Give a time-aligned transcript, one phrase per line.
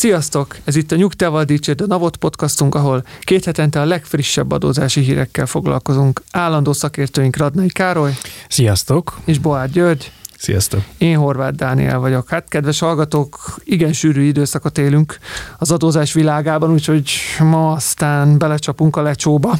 [0.00, 0.56] Sziasztok!
[0.64, 5.46] Ez itt a Nyugtával Dicsérd a Navot podcastunk, ahol két hetente a legfrissebb adózási hírekkel
[5.46, 6.22] foglalkozunk.
[6.30, 8.12] Állandó szakértőink Radnai Károly
[8.48, 9.18] Sziasztok!
[9.24, 10.12] és Boár György.
[10.38, 10.80] Sziasztok!
[10.98, 12.28] Én Horváth Dániel vagyok.
[12.28, 15.18] Hát, kedves hallgatók, igen sűrű időszakot élünk
[15.58, 19.58] az adózás világában, úgyhogy ma aztán belecsapunk a lecsóba.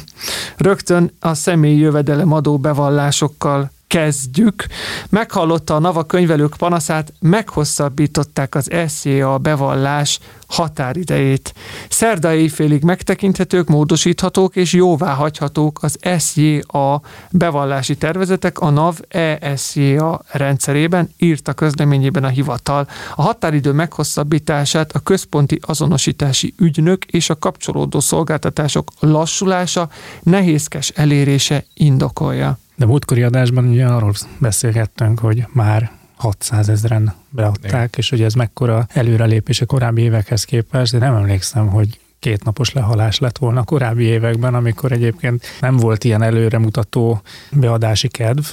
[0.57, 4.65] Rögtön a személyi jövedelem adó bevallásokkal kezdjük.
[5.09, 11.53] Meghallotta a Nava könyvelők panaszát, meghosszabbították az SZA bevallás határidejét.
[11.89, 17.01] Szerda éjfélig megtekinthetők, módosíthatók és jóvá hagyhatók az SJA
[17.31, 18.99] bevallási tervezetek a NAV
[19.39, 22.87] ESJA rendszerében, írt a közleményében a hivatal.
[23.15, 29.89] A határidő meghosszabbítását a központi azonosítási ügynök és a kapcsolódó szolgáltatások lassulása,
[30.23, 32.59] nehézkes elérése indokolja.
[32.81, 37.89] De múltkori adásban ugye arról beszélgettünk, hogy már 600 ezeren beadták, Igen.
[37.95, 42.73] és hogy ez mekkora előrelépés a korábbi évekhez képest, de nem emlékszem, hogy két napos
[42.73, 47.21] lehalás lett volna a korábbi években, amikor egyébként nem volt ilyen előremutató
[47.51, 48.45] beadási kedv.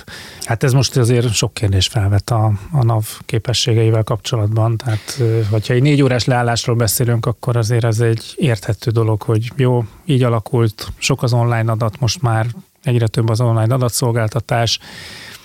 [0.45, 5.83] Hát ez most azért sok kérdés felvet a, a NAV képességeivel kapcsolatban, tehát hogyha egy
[5.83, 11.23] négy órás leállásról beszélünk, akkor azért ez egy érthető dolog, hogy jó, így alakult, sok
[11.23, 12.47] az online adat most már,
[12.89, 14.79] egyre több az online adatszolgáltatás,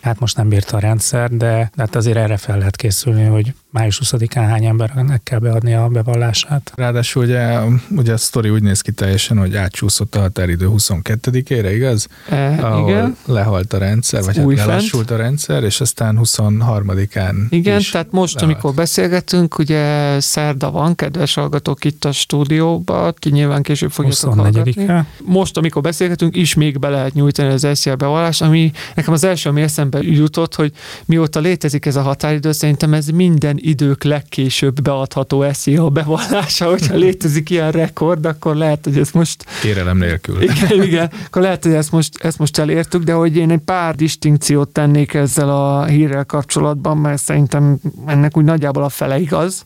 [0.01, 4.01] hát most nem bírta a rendszer, de, hát azért erre fel lehet készülni, hogy május
[4.03, 6.71] 20-án hány embernek kell beadni a bevallását.
[6.75, 12.07] Ráadásul ugye, ugye a sztori úgy néz ki teljesen, hogy átcsúszott a határidő 22-ére, igaz?
[12.29, 13.17] E, Ahol igen.
[13.25, 18.33] lehalt a rendszer, vagy hát lelassult a rendszer, és aztán 23-án Igen, is tehát most,
[18.33, 18.51] lehalt.
[18.51, 24.73] amikor beszélgetünk, ugye szerda van, kedves hallgatók itt a stúdióban, ki nyilván később fogjátok hallgatni.
[24.75, 25.05] 24-e.
[25.23, 29.49] Most, amikor beszélgetünk, is még be lehet nyújtani az SZIA bevallás, ami nekem az első,
[29.49, 30.71] ami eszembe jutott, hogy
[31.05, 37.49] mióta létezik ez a határidő, szerintem ez minden idők legkésőbb beadható SZIA bevallása, hogyha létezik
[37.49, 40.41] ilyen rekord, akkor lehet, hogy ez most Kérelem nélkül.
[40.43, 43.95] igen, igen, akkor lehet, hogy ezt most, ezt most elértük, de hogy én egy pár
[43.95, 49.63] distinkciót tennék ezzel a hírrel kapcsolatban, mert szerintem ennek úgy nagyjából a fele igaz,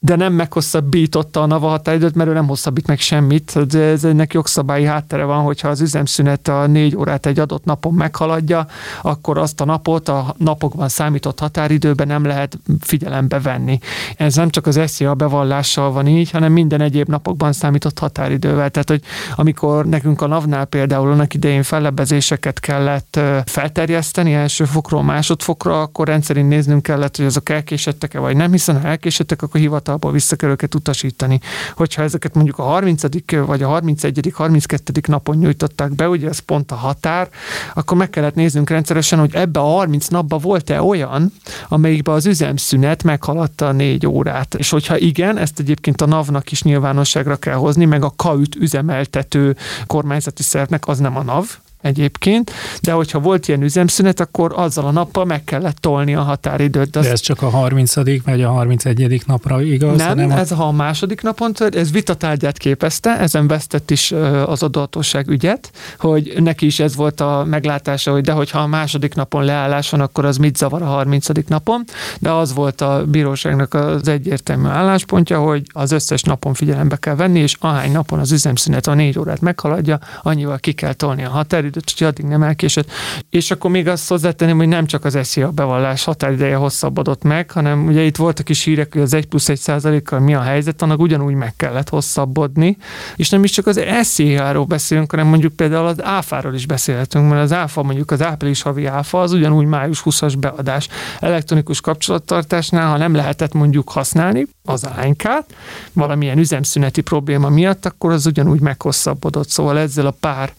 [0.00, 3.66] de nem meghosszabbította a NAVA határidőt, mert ő nem hosszabbít meg semmit.
[3.66, 7.94] De ez ennek jogszabályi háttere van, hogyha az üzemszünet a négy órát egy adott napon
[7.94, 8.66] meghaladja,
[9.02, 13.78] akkor azt a napot a napokban számított határidőben nem lehet figyelembe venni.
[14.16, 18.70] Ez nem csak az SZIA bevallással van így, hanem minden egyéb napokban számított határidővel.
[18.70, 19.02] Tehát, hogy
[19.36, 26.48] amikor nekünk a NAV-nál például annak idején fellebbezéseket kellett felterjeszteni első fokról másodfokra, akkor rendszerint
[26.48, 30.74] néznünk kellett, hogy azok elkésettek-e vagy nem, hiszen ha elkésettek, akkor hivatalból vissza kell őket
[30.74, 31.40] utasítani.
[31.74, 33.02] Hogyha ezeket mondjuk a 30.
[33.46, 34.32] vagy a 31.
[34.34, 34.92] 32.
[35.06, 37.28] napon nyújtották be, ugye ez pont a határ,
[37.74, 41.32] akkor meg kellett néznünk rendszeresen, hogy ebbe a 30 napba volt-e olyan,
[41.68, 44.54] amelyikben az üzemszünet meghaladta a négy órát.
[44.54, 49.56] És hogyha igen, ezt egyébként a NAV-nak is nyilvánosságra kell hozni, meg a KAÜT üzemeltető
[49.86, 52.52] kormányzati szervnek, az nem a NAV, egyébként,
[52.82, 56.90] de hogyha volt ilyen üzemszünet, akkor azzal a nappal meg kellett tolni a határidőt.
[56.90, 57.94] De De ez csak a 30.
[58.24, 59.22] vagy a 31.
[59.26, 59.96] napra igaz?
[59.96, 64.12] nem, hanem ez ha a második napon tört, ez vitatárgyát képezte, ezen vesztett is
[64.46, 69.14] az adóhatóság ügyet, hogy neki is ez volt a meglátása, hogy de hogyha a második
[69.14, 71.26] napon leállás van, akkor az mit zavar a 30.
[71.46, 71.84] napon,
[72.18, 77.38] de az volt a bíróságnak az egyértelmű álláspontja, hogy az összes napon figyelembe kell venni,
[77.38, 81.67] és ahány napon az üzemszünet a négy órát meghaladja, annyival ki kell tolni a határidőt,
[81.74, 82.90] hogy addig nem elkésett.
[83.30, 87.86] És akkor még azt hozzátenném, hogy nem csak az SZIA bevallás határideje hosszabbodott meg, hanem
[87.86, 91.00] ugye itt voltak is hírek, hogy az 1 plusz 1 százalékkal mi a helyzet, annak
[91.00, 92.76] ugyanúgy meg kellett hosszabbodni,
[93.16, 97.42] és nem is csak az SZIA-ról beszélünk, hanem mondjuk például az áfáról is beszélhetünk, mert
[97.42, 100.88] az áfa, mondjuk az április havi áfa, az ugyanúgy május 20-as beadás.
[101.20, 105.54] Elektronikus kapcsolattartásnál, ha nem lehetett mondjuk használni az ánykát,
[105.92, 109.48] valamilyen üzemszüneti probléma miatt, akkor az ugyanúgy meghosszabbodott.
[109.48, 110.52] Szóval ezzel a pár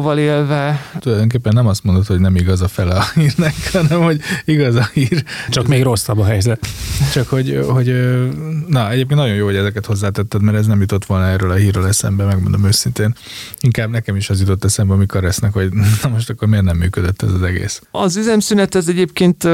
[0.00, 4.20] distinkcióval élve Tulajdonképpen nem azt mondod, hogy nem igaz a fele a hírnek, hanem hogy
[4.44, 5.24] igaz a hír.
[5.48, 6.66] csak még rosszabb a helyzet.
[7.12, 7.94] Csak hogy, hogy
[8.66, 11.86] na egyébként nagyon jó, hogy ezeket hozzátetted, mert ez nem jutott volna erről a hírről
[11.86, 13.14] eszembe, megmondom őszintén.
[13.60, 17.22] Inkább nekem is az jutott eszembe, amikor esznek, hogy na most akkor miért nem működött
[17.22, 17.82] ez az egész.
[17.90, 19.48] Az üzemszünet ez egyébként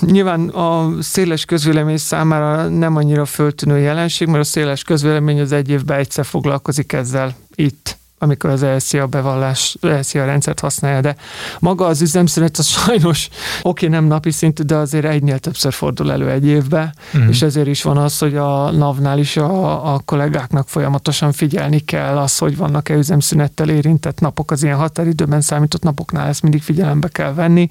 [0.00, 5.68] nyilván a széles közvélemény számára nem annyira föltűnő jelenség, mert a széles közvélemény az egy
[5.68, 11.16] évben egyszer foglalkozik ezzel itt amikor az ESZIA bevallás, ESZIA rendszert használja, de
[11.58, 13.28] maga az üzemszünet az sajnos
[13.62, 17.28] oké, nem napi szintű, de azért egynél többször fordul elő egy évbe, uh-huh.
[17.28, 22.18] és ezért is van az, hogy a NAV-nál is a, a kollégáknak folyamatosan figyelni kell
[22.18, 27.34] az, hogy vannak-e üzemszünettel érintett napok, az ilyen határidőben számított napoknál ezt mindig figyelembe kell
[27.34, 27.68] venni,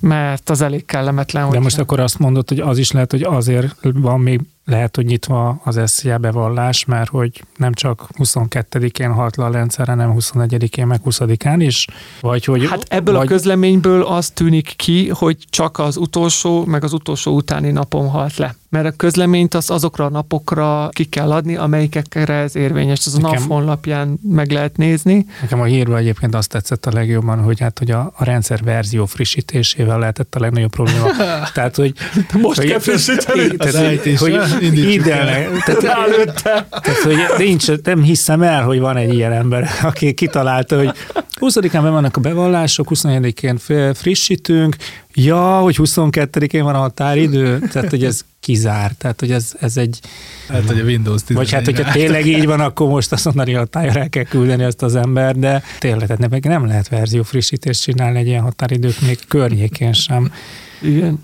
[0.00, 1.50] mert az elég kellemetlen.
[1.50, 5.04] De most akkor azt mondod, hogy az is lehet, hogy azért van még lehet, hogy
[5.04, 10.86] nyitva az SZIA bevallás, mert hogy nem csak 22-én halt le a rendszer, hanem 21-én,
[10.86, 11.86] meg 20-án is?
[12.20, 13.26] Vagy hogy, hát ebből vagy...
[13.26, 18.36] a közleményből az tűnik ki, hogy csak az utolsó, meg az utolsó utáni napon halt
[18.36, 23.06] le mert a közleményt az azokra a napokra ki kell adni, amelyikekre ez érvényes.
[23.06, 25.26] Az a NAV honlapján meg lehet nézni.
[25.40, 29.06] Nekem a hírről egyébként azt tetszett a legjobban, hogy hát hogy a, a rendszer verzió
[29.06, 31.06] frissítésével lehetett a legnagyobb probléma.
[31.54, 31.94] tehát, hogy
[32.32, 33.56] most hogy, kell frissíteni.
[33.56, 39.68] Tehát, hogy ide tehát, tehát, hogy nincs, nem hiszem el, hogy van egy ilyen ember,
[39.82, 40.92] aki kitalálta, hogy
[41.40, 44.76] 20-án vannak a bevallások, 24-én frissítünk,
[45.14, 50.00] ja, hogy 22-én van a határidő, tehát hogy ez kizár, tehát hogy ez, ez egy...
[50.48, 53.50] Hát, hogy a Windows 10 Vagy hát, hogyha tényleg így van, akkor most azt mondani,
[53.50, 57.82] hogy hatályra el kell küldeni azt az ember, de tényleg, tehát nem lehet verzió frissítést
[57.82, 60.32] csinálni egy ilyen határidők még környékén sem.
[60.82, 61.20] Igen,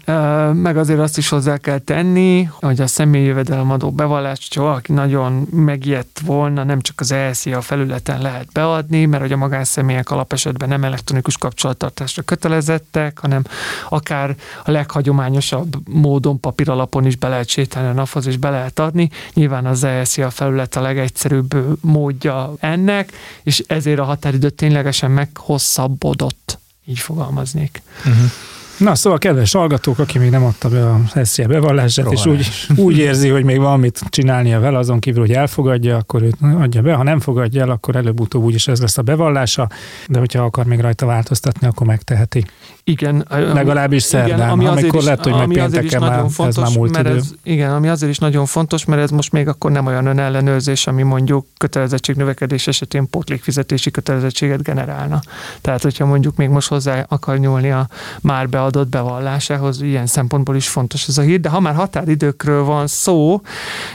[0.56, 5.46] meg azért azt is hozzá kell tenni, hogy a személyi jövedelemadó bevallást, ha valaki nagyon
[5.50, 7.14] megijedt volna, nem csak az
[7.52, 13.42] a felületen lehet beadni, mert hogy a magánszemélyek alapesetben nem elektronikus kapcsolattartásra kötelezettek, hanem
[13.88, 18.78] akár a leghagyományosabb módon papír alapon is be lehet sétálni a naphoz, és be lehet
[18.78, 19.10] adni.
[19.34, 23.12] Nyilván az a felület a legegyszerűbb módja ennek,
[23.42, 27.82] és ezért a határidő ténylegesen meghosszabbodott, így fogalmaznék.
[27.98, 28.30] Uh-huh.
[28.78, 32.46] Na szóval, kedves hallgatók, aki még nem adta be a SZIA bevallását, Rohanás.
[32.46, 36.36] és úgy, úgy érzi, hogy még valamit csinálnia vele, azon kívül, hogy elfogadja, akkor őt
[36.40, 36.94] adja be.
[36.94, 39.68] Ha nem fogadja el, akkor előbb-utóbb úgyis ez lesz a bevallása,
[40.08, 42.44] de hogyha akar még rajta változtatni, akkor megteheti.
[42.88, 43.24] Igen.
[43.28, 47.06] Legalábbis szerdán, igen, ami amikor lehet, hogy meg pénteken már, fontos, ez már múlt mert
[47.06, 47.16] idő.
[47.16, 50.86] Ez, igen, ami azért is nagyon fontos, mert ez most még akkor nem olyan önellenőrzés,
[50.86, 55.20] ami mondjuk kötelezettség növekedés esetén pótlékfizetési kötelezettséget generálna.
[55.60, 57.88] Tehát, hogyha mondjuk még most hozzá akar nyúlni a
[58.20, 62.86] már beadott bevallásához, ilyen szempontból is fontos ez a hír, de ha már határidőkről van
[62.86, 63.40] szó,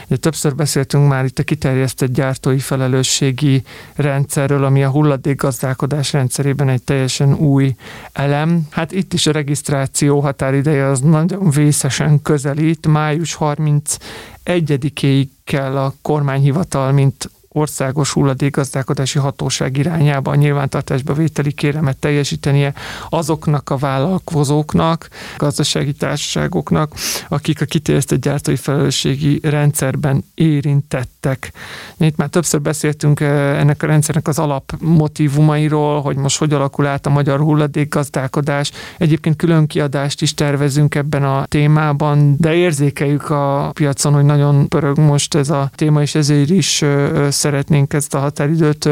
[0.06, 3.62] ugye többször beszéltünk már itt a kiterjesztett gyártói felelősségi
[3.94, 7.74] rendszerről, ami a hulladékgazdálkodás rendszerében egy teljesen új
[8.12, 8.60] elem.
[8.70, 12.86] Hát hát itt is a regisztráció határideje az nagyon vészesen közelít.
[12.86, 22.74] Május 31-ig kell a kormányhivatal, mint országos hulladékgazdálkodási hatóság irányába a nyilvántartásba vételi kéremet teljesítenie
[23.08, 26.92] azoknak a vállalkozóknak, gazdasági társaságoknak,
[27.28, 31.52] akik a kiterjesztett gyártói felelősségi rendszerben érintettek.
[31.98, 37.06] Itt már többször beszéltünk eh, ennek a rendszernek az alapmotívumairól, hogy most hogy alakul át
[37.06, 38.70] a magyar hulladékgazdálkodás.
[38.98, 44.98] Egyébként külön kiadást is tervezünk ebben a témában, de érzékeljük a piacon, hogy nagyon pörög
[44.98, 48.88] most ez a téma, és ezért is eh, szeretnénk ezt a határidőt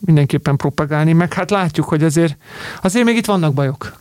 [0.00, 2.36] mindenképpen propagálni, meg hát látjuk, hogy azért,
[2.82, 3.96] azért még itt vannak bajok.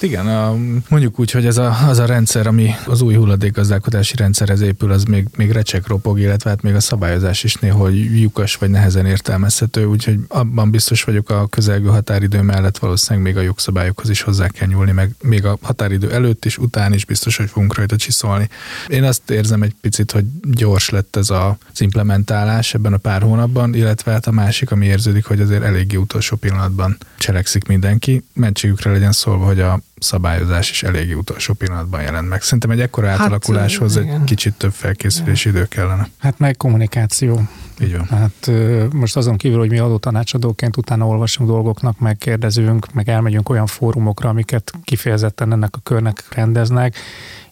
[0.00, 0.56] Igen, a,
[0.88, 5.04] mondjuk úgy, hogy ez a, az a rendszer, ami az új hulladékgazdálkodási rendszerhez épül, az
[5.04, 9.84] még, még recsek ropog, illetve hát még a szabályozás is néhol lyukas vagy nehezen értelmezhető,
[9.84, 14.68] úgyhogy abban biztos vagyok a közelgő határidő mellett valószínűleg még a jogszabályokhoz is hozzá kell
[14.68, 18.48] nyúlni, meg még a határidő előtt is, után is biztos, hogy fogunk rajta csiszolni.
[18.88, 23.22] Én azt érzem egy picit, hogy gyors lett ez a, az implementálás ebben a pár
[23.22, 28.24] hónapban, illetve hát a másik, ami érződik, hogy azért eléggé utolsó pillanatban cselekszik mindenki.
[28.32, 32.42] Mentségükre legyen szólva, hogy a szabályozás is eléggé utolsó pillanatban jelent meg.
[32.42, 36.08] Szerintem egy ekkora hát, átalakuláshoz hát, egy kicsit több felkészülési idő kellene.
[36.18, 37.42] Hát meg kommunikáció.
[37.80, 38.06] Így van.
[38.06, 38.50] Hát
[38.92, 44.28] most azon kívül, hogy mi adó tanácsadóként utána olvasunk dolgoknak, megkérdezünk, meg elmegyünk olyan fórumokra,
[44.28, 46.96] amiket kifejezetten ennek a körnek rendeznek,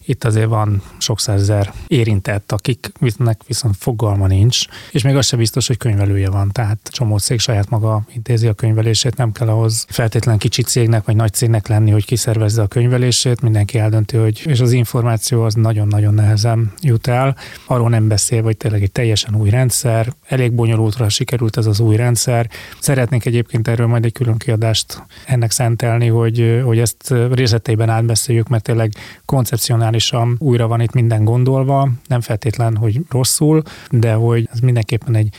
[0.06, 5.66] itt azért van sok százezer érintett, akiknek viszont fogalma nincs, és még az sem biztos,
[5.66, 6.52] hogy könyvelője van.
[6.52, 11.16] Tehát csomó cég saját maga intézi a könyvelését, nem kell ahhoz feltétlen kicsi cégnek vagy
[11.16, 16.14] nagy cégnek lenni, hogy kiszervezze a könyvelését, mindenki eldönti, hogy és az információ az nagyon-nagyon
[16.14, 17.36] nehezen jut el.
[17.66, 21.96] Arról nem beszél, hogy tényleg egy teljesen új rendszer, elég bonyolultra sikerült ez az új
[21.96, 22.50] rendszer.
[22.80, 28.62] Szeretnék egyébként erről majd egy külön kiadást ennek szentelni, hogy, hogy ezt részleteiben átbeszéljük, mert
[28.62, 28.92] tényleg
[29.24, 35.14] koncepcionális racionálisan újra van itt minden gondolva, nem feltétlen, hogy rosszul, de hogy ez mindenképpen
[35.14, 35.34] egy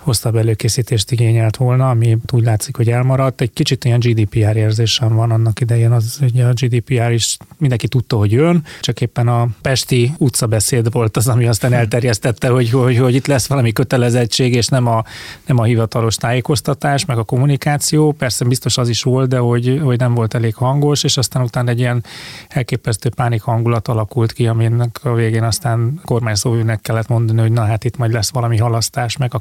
[0.00, 3.40] hosszabb előkészítést igényelt volna, ami úgy látszik, hogy elmaradt.
[3.40, 8.16] Egy kicsit ilyen GDPR érzésem van annak idején, az ugye a GDPR is mindenki tudta,
[8.16, 13.14] hogy jön, csak éppen a Pesti utcabeszéd volt az, ami aztán elterjesztette, hogy, hogy, hogy
[13.14, 15.04] itt lesz valami kötelezettség, és nem a,
[15.46, 18.12] nem a hivatalos tájékoztatás, meg a kommunikáció.
[18.12, 21.70] Persze biztos az is volt, de hogy, hogy nem volt elég hangos, és aztán utána
[21.70, 22.04] egy ilyen
[22.48, 27.84] elképesztő pánik hangulat alakult ki, aminek a végén aztán kormányszóvőnek kellett mondani, hogy na hát
[27.84, 29.38] itt majd lesz valami halasztás, meg a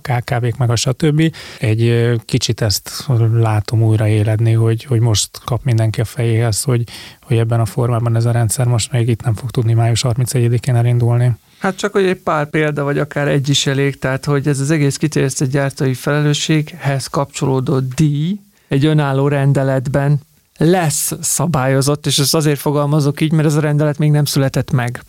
[0.49, 1.35] KKV-k, meg a stb.
[1.59, 6.83] Egy kicsit ezt látom újra éledni, hogy, hogy most kap mindenki a fejéhez, hogy,
[7.23, 10.75] hogy ebben a formában ez a rendszer most még itt nem fog tudni május 31-én
[10.75, 11.31] elindulni.
[11.59, 14.71] Hát csak, hogy egy pár példa, vagy akár egy is elég, tehát hogy ez az
[14.71, 20.19] egész kiterjesztett gyártói felelősséghez kapcsolódó díj egy önálló rendeletben
[20.59, 25.03] lesz szabályozott, és ezt azért fogalmazok így, mert ez a rendelet még nem született meg.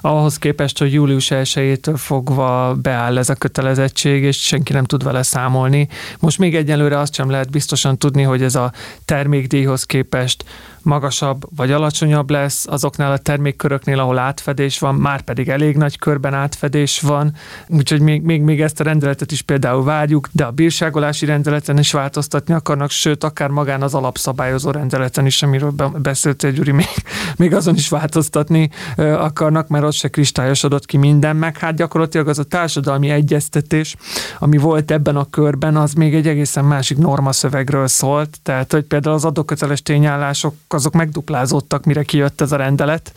[0.00, 5.22] Ahhoz képest, hogy július 1-től fogva beáll ez a kötelezettség, és senki nem tud vele
[5.22, 5.88] számolni.
[6.18, 8.72] Most még egyelőre azt sem lehet biztosan tudni, hogy ez a
[9.04, 10.44] termékdíjhoz képest
[10.86, 16.34] magasabb vagy alacsonyabb lesz azoknál a termékköröknél, ahol átfedés van, már pedig elég nagy körben
[16.34, 17.32] átfedés van,
[17.68, 21.92] úgyhogy még, még, még ezt a rendeletet is például várjuk, de a bírságolási rendeleten is
[21.92, 26.88] változtatni akarnak, sőt, akár magán az alapszabályozó rendeleten is, amiről beszéltél, Gyuri, még,
[27.36, 32.38] még azon is változtatni akarnak, mert ott se kristályosodott ki minden, meg hát gyakorlatilag az
[32.38, 33.96] a társadalmi egyeztetés,
[34.38, 39.14] ami volt ebben a körben, az még egy egészen másik normaszövegről szólt, tehát hogy például
[39.14, 43.12] az adóköteles tényállások azok megduplázódtak, mire kijött ez a rendelet.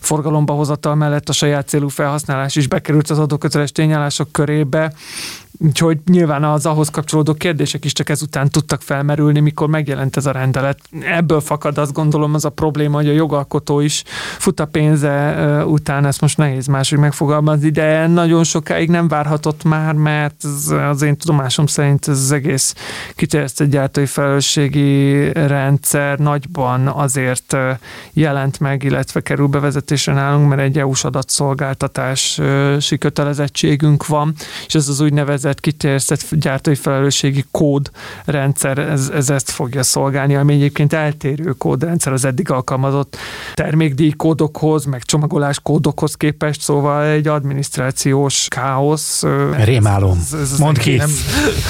[0.00, 4.92] Forgalomba hozatal mellett a saját célú felhasználás is bekerült az adóköteles tényállások körébe.
[5.64, 10.30] Úgyhogy nyilván az ahhoz kapcsolódó kérdések is csak ezután tudtak felmerülni, mikor megjelent ez a
[10.30, 10.78] rendelet.
[11.00, 14.02] Ebből fakad azt gondolom az a probléma, hogy a jogalkotó is
[14.38, 19.94] fut a pénze után, ezt most nehéz máshogy megfogalmazni, de nagyon sokáig nem várhatott már,
[19.94, 20.44] mert
[20.90, 22.74] az én tudomásom szerint ez az egész
[23.14, 27.56] kiterjesztett gyártói felelősségi rendszer nagyban azért
[28.12, 34.34] jelent meg, illetve kerül bevezetésre nálunk, mert egy EU-s adatszolgáltatási kötelezettségünk van,
[34.66, 40.54] és ez az úgynevezett úgynevezett kiterjesztett gyártói felelősségi kódrendszer, ez, ez ezt fogja szolgálni, ami
[40.54, 43.16] egyébként eltérő kódrendszer az eddig alkalmazott
[43.54, 49.22] termékdíj kódokhoz, meg csomagolás kódokhoz képest, szóval egy adminisztrációs káosz.
[49.64, 50.18] Rémálom.
[50.32, 50.96] Ez, ez Mondd ki.
[50.96, 51.10] Nem,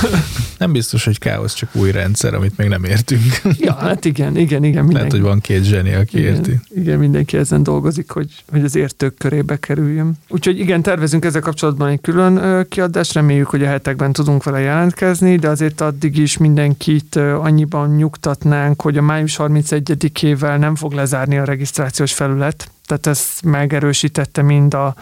[0.59, 3.41] nem biztos, hogy káosz, csak új rendszer, amit még nem értünk.
[3.59, 4.85] Ja, hát igen, igen, igen.
[4.85, 4.93] Mindenki.
[4.93, 6.61] Lehet, hogy van két zseni, aki igen, érti.
[6.75, 10.13] Igen, mindenki ezen dolgozik, hogy, hogy az értők körébe kerüljön.
[10.29, 15.37] Úgyhogy igen, tervezünk ezzel kapcsolatban egy külön kiadást, reméljük, hogy a hetekben tudunk vele jelentkezni,
[15.37, 21.45] de azért addig is mindenkit annyiban nyugtatnánk, hogy a május 31-ével nem fog lezárni a
[21.45, 24.95] regisztrációs felület, tehát ezt megerősítette mind a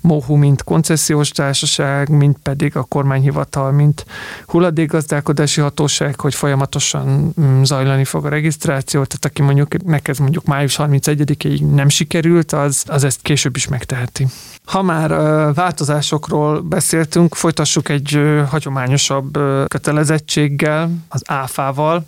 [0.00, 4.06] MOHU, mint koncesziós társaság, mint pedig a kormányhivatal, mint
[4.46, 10.76] hulladékgazdálkodási hatóság, hogy folyamatosan mm, zajlani fog a regisztráció, tehát aki mondjuk neked mondjuk május
[10.78, 14.26] 31-ig nem sikerült, az, az ezt később is megteheti.
[14.66, 15.10] Ha már
[15.54, 22.06] változásokról beszéltünk, folytassuk egy hagyományosabb kötelezettséggel, az áfával,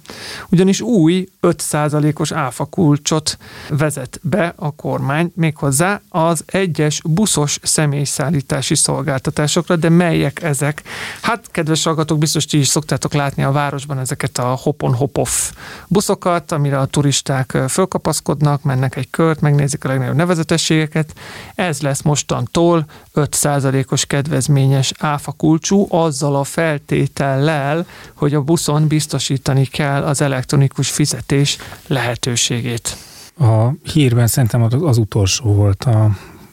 [0.48, 3.38] ugyanis új 5%-os áfa kulcsot
[3.68, 10.82] vezet be a kormány, méghozzá az egyes buszos személyszállítási szolgáltatásokra, de melyek ezek?
[11.22, 15.52] Hát, kedves hallgatók, biztos ti is szoktátok látni a városban ezeket a hopon-hopoff
[15.88, 21.12] buszokat, amire a turisták fölkapaszkodnak, mennek egy kört, megnézik a legnagyobb nevezetességeket.
[21.54, 29.64] Ez lesz mostan tól 5%-os kedvezményes áfa kulcsú, azzal a feltétellel, hogy a buszon biztosítani
[29.64, 32.96] kell az elektronikus fizetés lehetőségét.
[33.38, 36.04] A hírben szerintem az utolsó volt a,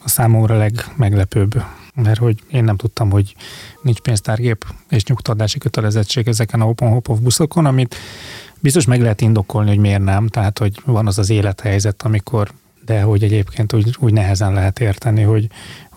[0.03, 1.63] a számomra legmeglepőbb,
[1.95, 3.35] mert hogy én nem tudtam, hogy
[3.81, 7.95] nincs pénztárgép és nyugtatási kötelezettség ezeken a open hop buszokon, amit
[8.59, 12.51] biztos meg lehet indokolni, hogy miért nem, tehát hogy van az az élethelyzet, amikor
[12.85, 15.47] de hogy egyébként úgy, úgy nehezen lehet érteni, hogy,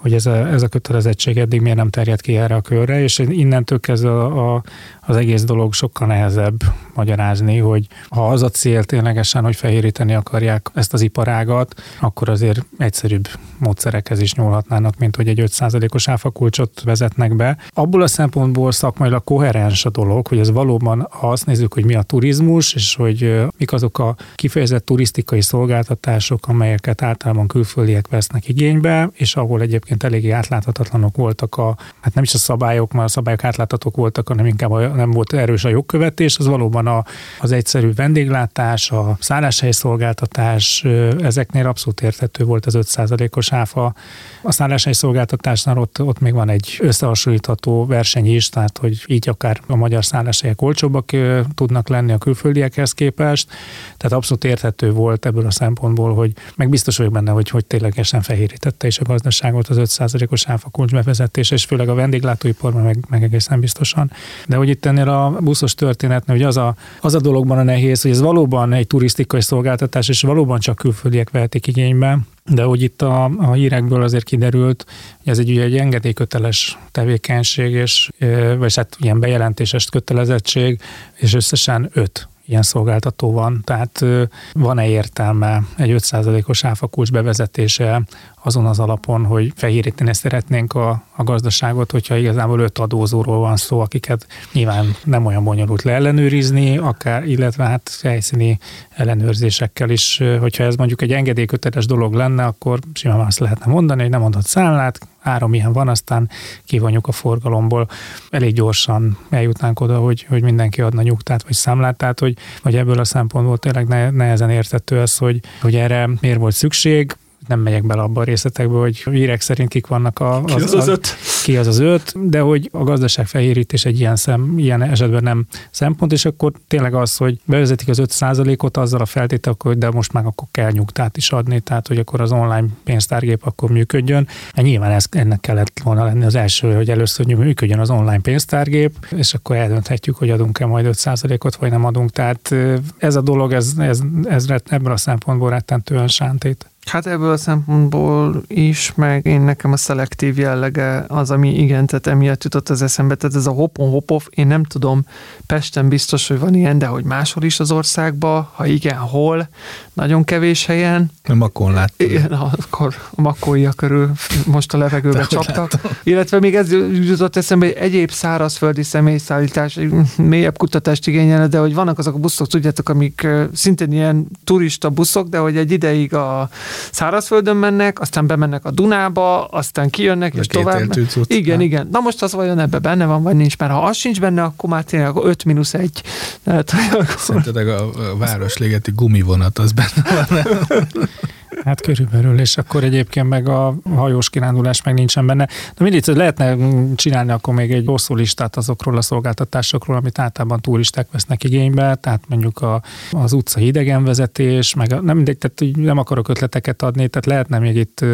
[0.01, 3.19] hogy ez a, ez a kötelezettség eddig miért nem terjed ki erre a körre, és
[3.19, 4.63] innentől kezdve a, a,
[5.01, 6.57] az egész dolog sokkal nehezebb
[6.95, 12.65] magyarázni, hogy ha az a cél ténylegesen, hogy fehéríteni akarják ezt az iparágat, akkor azért
[12.79, 13.29] egyszerűbb
[13.59, 17.57] módszerekhez is nyúlhatnának, mint hogy egy 5%-os áfakulcsot vezetnek be.
[17.75, 22.03] Abból a szempontból szakmailag koherens a dolog, hogy ez valóban azt nézzük, hogy mi a
[22.03, 29.37] turizmus, és hogy mik azok a kifejezett turisztikai szolgáltatások, amelyeket általában külföldiek vesznek igénybe, és
[29.37, 33.45] ahol egyébként egyébként eléggé átláthatatlanok voltak a, hát nem is a szabályok, mert a szabályok
[33.45, 37.05] átláthatók voltak, hanem inkább a, nem volt erős a jogkövetés, az valóban a,
[37.41, 40.85] az egyszerű vendéglátás, a szálláshely szolgáltatás,
[41.23, 43.95] ezeknél abszolút érthető volt az 5%-os áfa.
[44.43, 49.61] A szálláshely szolgáltatásnál ott, ott még van egy összehasonlítható verseny is, tehát hogy így akár
[49.67, 51.11] a magyar szálláshelyek olcsóbbak
[51.55, 53.49] tudnak lenni a külföldiekhez képest,
[53.97, 58.23] tehát abszolút érthető volt ebből a szempontból, hogy meg biztos vagyok benne, hogy, hogy ténylegesen
[58.23, 63.23] fehérítette is a gazdaságot az 5%-os áfa kulcs bevezetése, és főleg a vendéglátóiparban meg, meg
[63.23, 64.11] egészen biztosan.
[64.47, 68.03] De hogy itt ennél a buszos történetnél, hogy az a, az a dologban a nehéz,
[68.03, 73.03] hogy ez valóban egy turisztikai szolgáltatás, és valóban csak külföldiek vehetik igénybe, de hogy itt
[73.03, 74.85] a, a hírekből azért kiderült,
[75.23, 78.11] hogy ez egy, ugye egy engedélyköteles tevékenység, és,
[78.59, 80.81] vagy hát ilyen bejelentéses kötelezettség,
[81.15, 84.05] és összesen öt ilyen szolgáltató van, tehát
[84.53, 88.03] van-e értelme egy 5%-os áfakulcs bevezetése
[88.43, 93.81] azon az alapon, hogy fehéríteni szeretnénk a, a gazdaságot, hogyha igazából öt adózóról van szó,
[93.81, 101.03] akiket nyilván nem olyan bonyolult leellenőrizni, akár, illetve hát helyszíni ellenőrzésekkel is, hogyha ez mondjuk
[101.03, 105.73] egy engedélyköteles dolog lenne, akkor simán azt lehetne mondani, hogy nem adott számlát, három ilyen
[105.73, 106.31] van, aztán
[106.65, 107.89] kivonjuk a forgalomból.
[108.31, 112.99] Elég gyorsan eljutnánk oda, hogy, hogy mindenki adna nyugtát vagy számlát, tehát hogy, hogy ebből
[112.99, 117.17] a szempontból tényleg nehezen értető ez, hogy, hogy erre miért volt szükség,
[117.49, 120.75] nem megyek bele abba a részletekbe, hogy hírek szerint kik vannak a, az, ki az,
[120.75, 121.17] az öt.
[121.45, 125.47] Ki az az öt, de hogy a gazdaság fehérítés egy ilyen, szem, ilyen esetben nem
[125.71, 128.15] szempont, és akkor tényleg az, hogy bevezetik az 5
[128.57, 131.99] ot azzal a feltétel, hogy de most már akkor kell nyugtát is adni, tehát hogy
[131.99, 134.29] akkor az online pénztárgép akkor működjön.
[134.55, 139.07] Hát nyilván ez, ennek kellett volna lenni az első, hogy először működjön az online pénztárgép,
[139.17, 142.11] és akkor eldönthetjük, hogy adunk-e majd 5 ot vagy nem adunk.
[142.11, 142.55] Tehát
[142.99, 146.67] ez a dolog, ez, ez, ez, ez ebből a szempontból rettentően sántít.
[146.89, 152.07] Hát ebből a szempontból is, meg én nekem a szelektív jellege az, ami igen, tehát
[152.07, 155.05] emiatt jutott az eszembe, tehát ez a hopon hopov, én nem tudom,
[155.47, 159.49] Pesten biztos, hogy van ilyen, de hogy máshol is az országban, ha igen, hol,
[159.93, 161.11] nagyon kevés helyen.
[161.25, 162.07] A Makon láttam.
[162.07, 164.11] Igen, akkor a Makóia körül
[164.47, 165.73] most a levegőbe csaptak.
[166.03, 169.79] Illetve még ez jutott eszembe, hogy egyéb szárazföldi személyszállítás
[170.17, 175.29] mélyebb kutatást igényelne, de hogy vannak azok a buszok, tudjátok, amik szintén ilyen turista buszok,
[175.29, 176.49] de hogy egy ideig a
[176.91, 180.93] szárazföldön mennek, aztán bemennek a Dunába, aztán kijönnek, De és tovább.
[180.93, 181.89] Cucc, igen, igen.
[181.93, 184.71] Na most az vajon ebbe benne van, vagy nincs, mert ha az sincs benne, akkor
[184.71, 186.03] már tényleg 5 mínusz 1.
[186.45, 187.07] Tehát, akkor...
[187.19, 190.47] Szerinted a, a Városligeti gumivonat az benne van?
[191.65, 195.47] Hát körülbelül, és akkor egyébként meg a hajós kirándulás meg nincsen benne.
[195.47, 196.57] De mindig lehetne
[196.95, 202.23] csinálni akkor még egy hosszú listát azokról a szolgáltatásokról, amit általában turisták vesznek igénybe, tehát
[202.29, 207.27] mondjuk a, az utca idegenvezetés, meg a, nem mindegy, tehát nem akarok ötleteket adni, tehát
[207.27, 208.05] lehetne még itt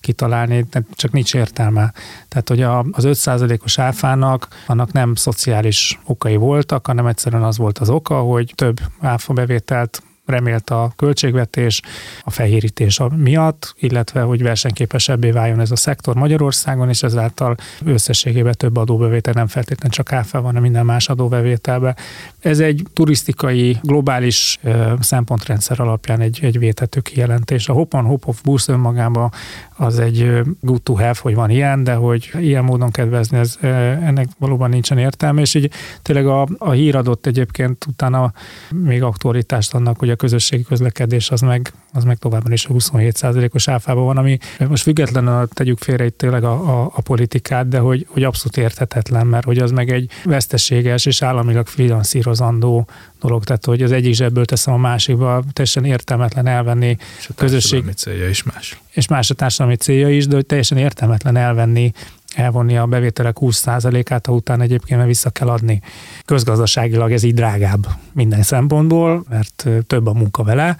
[0.00, 1.92] kitalálni, csak nincs értelme.
[2.28, 7.78] Tehát, hogy a, az 5%-os áfának, annak nem szociális okai voltak, hanem egyszerűen az volt
[7.78, 11.82] az oka, hogy több áfa bevételt remélt a költségvetés
[12.22, 18.76] a fehérítés miatt, illetve hogy versenyképesebbé váljon ez a szektor Magyarországon, és ezáltal összességében több
[18.76, 21.96] adóbevétel nem feltétlenül csak áfa van, hanem minden más adóbevételbe.
[22.40, 27.68] Ez egy turisztikai, globális ö, szempontrendszer alapján egy, egy védhető kijelentés.
[27.68, 29.32] A Hop on Hop busz önmagában
[29.76, 34.28] az egy good to have, hogy van ilyen, de hogy ilyen módon kedvezni, ez, ennek
[34.38, 35.70] valóban nincsen értelme, és így
[36.02, 38.32] tényleg a, a hír adott egyébként utána
[38.70, 43.68] még aktualitást annak, hogy a közösségi közlekedés az meg, az meg továbbra is a 27%-os
[43.68, 48.06] áfában van, ami most függetlenül tegyük félre itt tényleg a, a, a politikát, de hogy,
[48.08, 52.88] hogy abszolút érthetetlen, mert hogy az meg egy veszteséges és államilag finanszírozandó
[53.20, 57.84] dolog, tehát hogy az egyik zsebből teszem a másikba, teljesen értelmetlen elvenni és a közösség.
[57.94, 58.80] célja is más.
[58.90, 61.92] És más a társadalmi célja is, de hogy teljesen értelmetlen elvenni
[62.34, 65.82] elvonni a bevételek 20%-át, ha utána egyébként meg vissza kell adni.
[66.24, 70.76] Közgazdaságilag ez így drágább minden szempontból, mert több a munka vele,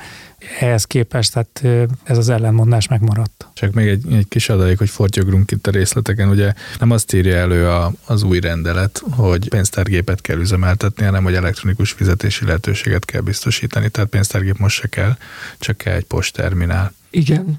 [0.60, 3.48] ehhez képest tehát ez az ellenmondás megmaradt.
[3.54, 7.36] Csak még egy, egy kis adalék, hogy fortyogrunk itt a részleteken, ugye nem azt írja
[7.36, 13.20] elő a, az új rendelet, hogy pénztárgépet kell üzemeltetni, hanem hogy elektronikus fizetési lehetőséget kell
[13.20, 15.16] biztosítani, tehát pénztárgép most se kell,
[15.58, 16.92] csak kell egy postterminál.
[17.10, 17.58] Igen.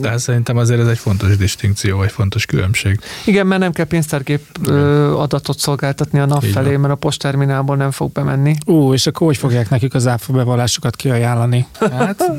[0.00, 3.00] De szerintem azért ez egy fontos distinkció, vagy fontos különbség.
[3.26, 4.68] Igen, mert nem kell pénztárgép
[5.16, 6.80] adatot szolgáltatni a nap Így felé, van.
[6.80, 8.54] mert a postterminálból nem fog bemenni.
[8.66, 11.66] Ó, és akkor hogy fogják nekik az áfa bevallásokat kiajánlani?
[11.78, 12.32] Hát,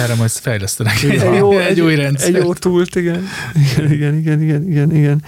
[0.00, 2.34] erre majd fejlesztenek egy, egy, jó, egy, egy új rendszer.
[2.34, 3.24] Egy jó túlt, igen.
[3.76, 5.24] Igen, igen, igen, igen, igen, igen.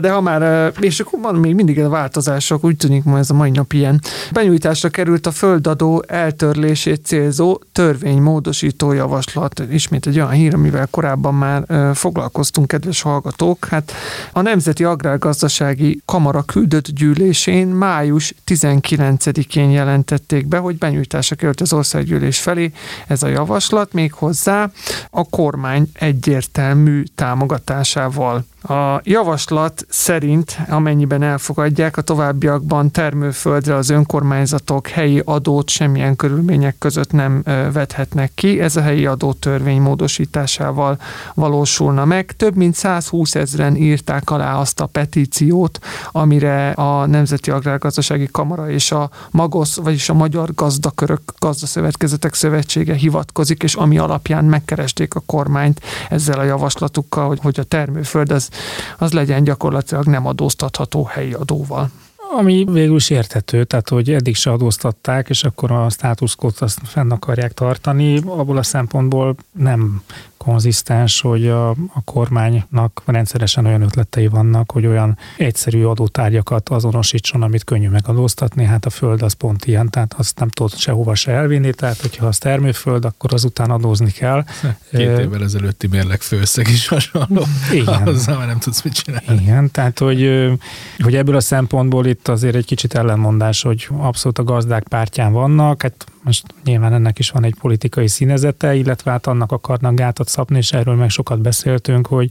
[0.00, 3.34] De ha már, és akkor van még mindig a változások, úgy tűnik ma ez a
[3.34, 4.00] mai nap ilyen.
[4.32, 9.62] Benyújtásra került a földadó eltörlését célzó törvénymódosító javaslat.
[9.70, 13.64] Ismét egy olyan hír, amivel korábban már foglalkoztunk, kedves hallgatók.
[13.64, 13.92] Hát
[14.32, 22.40] a Nemzeti Agrárgazdasági Kamara küldött gyűlésén május 19-én jelentették be, hogy benyújtásra került az országgyűlés
[22.40, 22.72] felé
[23.06, 24.70] ez a javaslat, még hozzá
[25.10, 28.44] a kormány egyértelmű támogatásával.
[28.62, 37.12] A javaslat szerint, amennyiben elfogadják, a továbbiakban termőföldre az önkormányzatok helyi adót semmilyen körülmények között
[37.12, 38.60] nem vethetnek ki.
[38.60, 40.98] Ez a helyi adótörvény módosításával
[41.34, 42.32] valósulna meg.
[42.36, 45.78] Több mint 120 ezeren írták alá azt a petíciót,
[46.12, 53.62] amire a Nemzeti Agrárgazdasági Kamara és a Magosz, vagyis a Magyar Gazdakörök Gazdaszövetkezetek Szövetsége hivatkozik,
[53.62, 58.50] és ami alapján megkeresték a kormányt ezzel a javaslatukkal, hogy, hogy a termőföld az
[58.98, 61.90] az legyen gyakorlatilag nem adóztatható helyi adóval.
[62.36, 67.10] Ami végül is érthető, tehát hogy eddig se adóztatták, és akkor a státuszkót azt fenn
[67.10, 70.02] akarják tartani, abból a szempontból nem
[70.42, 77.64] konzisztens, hogy a, a kormánynak rendszeresen olyan ötletei vannak, hogy olyan egyszerű adótárgyakat azonosítson, amit
[77.64, 78.64] könnyű megadóztatni.
[78.64, 82.26] Hát a föld az pont ilyen, tehát azt nem tudod sehova se elvinni, tehát hogyha
[82.26, 84.44] az termőföld, akkor azután adózni kell.
[84.90, 87.44] Két évvel ezelőtti mérleg főszeg is hasonló.
[87.72, 88.08] Igen.
[88.08, 89.42] Azzal már nem tudsz mit csinálni.
[89.42, 90.50] Igen, tehát hogy,
[90.98, 95.82] hogy ebből a szempontból itt azért egy kicsit ellenmondás, hogy abszolút a gazdák pártján vannak,
[95.82, 100.56] hát most nyilván ennek is van egy politikai színezete, illetve hát annak akarnak gátat szabni,
[100.56, 102.30] és erről meg sokat beszéltünk, hogy,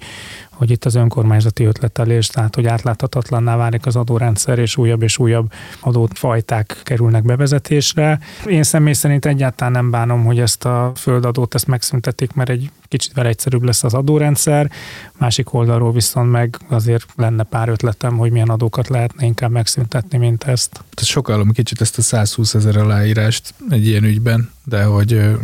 [0.50, 5.52] hogy itt az önkormányzati ötletelés, tehát hogy átláthatatlanná válik az adórendszer, és újabb és újabb
[5.80, 8.20] adófajták kerülnek bevezetésre.
[8.46, 13.14] Én személy szerint egyáltalán nem bánom, hogy ezt a földadót ezt megszüntetik, mert egy kicsit
[13.14, 14.72] vele egyszerűbb lesz az adórendszer.
[15.18, 20.44] Másik oldalról viszont meg azért lenne pár ötletem, hogy milyen adókat lehetne inkább megszüntetni, mint
[20.44, 20.84] ezt.
[21.02, 25.38] Sokálom kicsit ezt a 120 ezer aláírást egy ilyen ügyben, de hogy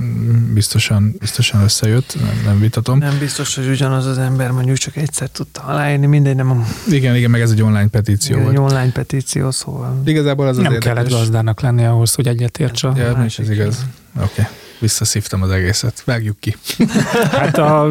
[0.54, 2.98] biztosan, biztosan összejött, nem, nem vitatom.
[2.98, 6.68] Nem biztos, hogy ugyanaz az ember mondjuk csak egyszer tudta aláírni, mindegy, nem.
[6.88, 8.58] Igen, igen, meg ez egy online petíció igen, volt.
[8.58, 10.02] Egy online petíció, szóval.
[10.06, 10.94] Igazából az nem az érdekes.
[10.94, 12.94] kellett gazdának lenni ahhoz, hogy egyetértsa.
[12.98, 13.86] Ja, is ez igaz.
[14.16, 14.24] Oké.
[14.32, 14.46] Okay
[14.80, 16.04] visszaszívtam az egészet.
[16.06, 16.56] Vágjuk ki.
[17.32, 17.84] hát a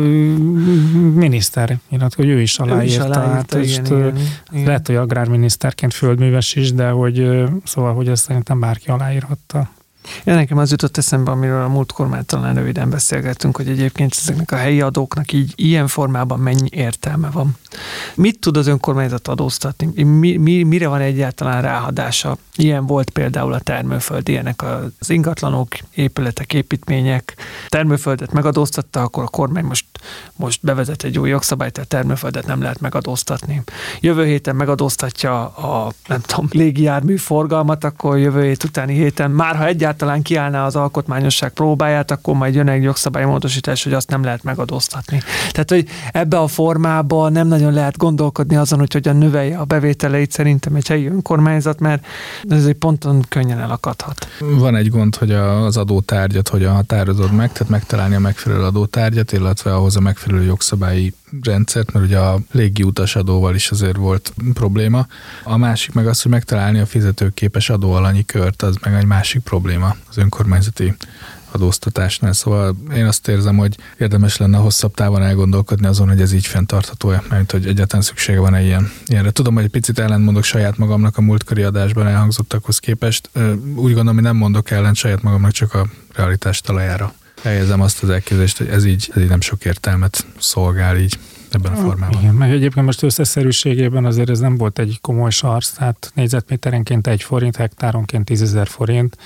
[1.15, 2.83] miniszter nyilat, hogy ő is aláírta.
[2.83, 4.17] Ő is aláírta hát igen, igen,
[4.53, 4.67] igen.
[4.67, 9.71] Lehet, hogy agrárminiszterként földműves is, de hogy szóval, hogy ezt szerintem bárki aláírhatta.
[10.25, 14.51] Ja, nekem az jutott eszembe, amiről a múltkor már talán röviden beszélgettünk, hogy egyébként ezeknek
[14.51, 17.57] a helyi adóknak így ilyen formában mennyi értelme van.
[18.15, 20.03] Mit tud az önkormányzat adóztatni?
[20.03, 22.37] Mi, mi, mire van egyáltalán ráhadása?
[22.57, 27.37] Ilyen volt például a termőföld, ilyenek az ingatlanok, épületek, építmények.
[27.69, 29.87] Termőföldet megadóztatta, akkor a kormány most,
[30.37, 33.63] most bevezet egy új jogszabályt, a termőföldet nem lehet megadóztatni.
[34.01, 39.67] Jövő héten megadóztatja a, nem tudom, légijármű forgalmat, akkor jövő hét utáni héten, már ha
[39.67, 44.43] egyáltalán egyáltalán kiállná az alkotmányosság próbáját, akkor majd jön egy jogszabálymódosítás, hogy azt nem lehet
[44.43, 45.21] megadóztatni.
[45.51, 50.31] Tehát, hogy ebbe a formába nem nagyon lehet gondolkodni azon, hogy hogyan növelje a bevételeit
[50.31, 52.07] szerintem egy helyi önkormányzat, mert
[52.49, 54.29] ez egy ponton könnyen elakadhat.
[54.41, 59.75] Van egy gond, hogy az adótárgyat hogyan határozod meg, tehát megtalálni a megfelelő adótárgyat, illetve
[59.75, 65.07] ahhoz a megfelelő jogszabályi rendszert, mert ugye a légi utasadóval is azért volt probléma.
[65.45, 69.97] A másik meg az, hogy megtalálni a fizetőképes adóalanyi kört, az meg egy másik probléma
[70.09, 70.95] az önkormányzati
[71.51, 72.33] adóztatásnál.
[72.33, 77.23] Szóval én azt érzem, hogy érdemes lenne hosszabb távon elgondolkodni azon, hogy ez így fenntartható-e,
[77.29, 79.31] mert hogy egyáltalán szüksége van-e ilyen, ilyenre.
[79.31, 83.31] Tudom, hogy egy picit ellentmondok saját magamnak a múltkori adásban elhangzottakhoz képest.
[83.75, 87.15] Úgy gondolom, hogy nem mondok ellent saját magamnak, csak a realitás talajára
[87.47, 91.19] helyezem azt az elképzelést, hogy ez így, ez így nem sok értelmet szolgál így
[91.51, 92.21] ebben a formában.
[92.21, 97.23] Igen, meg egyébként most összeszerűségében azért ez nem volt egy komoly sarsz, tehát négyzetméterenként egy
[97.23, 99.17] forint, hektáronként tízezer forint.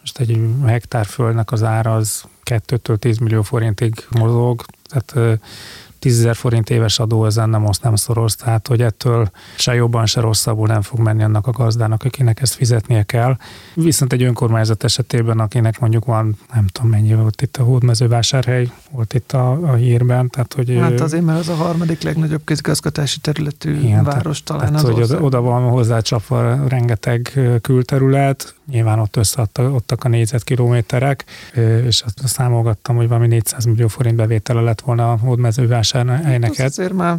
[0.00, 5.40] Most egy hektár földnek az ára az 2-től 10 millió forintig mozog, tehát
[5.98, 10.06] 10 ezer forint éves adó ezen nem azt nem szoros, tehát hogy ettől se jobban,
[10.06, 13.36] se rosszabbul nem fog menni annak a gazdának, akinek ezt fizetnie kell.
[13.74, 19.14] Viszont egy önkormányzat esetében, akinek mondjuk van, nem tudom mennyi volt itt a hódmezővásárhely, volt
[19.14, 20.30] itt a, a hírben.
[20.30, 24.86] Tehát, hogy hát azért, mert az a harmadik legnagyobb közgazgatási területű igen, város talán tehát,
[24.86, 31.24] az hogy oda, oda van hozzácsapva rengeteg külterület, nyilván ott összeadtak a négyzetkilométerek,
[31.86, 36.54] és azt számolgattam, hogy valami 400 millió forint bevétele lett volna a hódmezővásárhelynek.
[36.54, 37.18] Hát azért már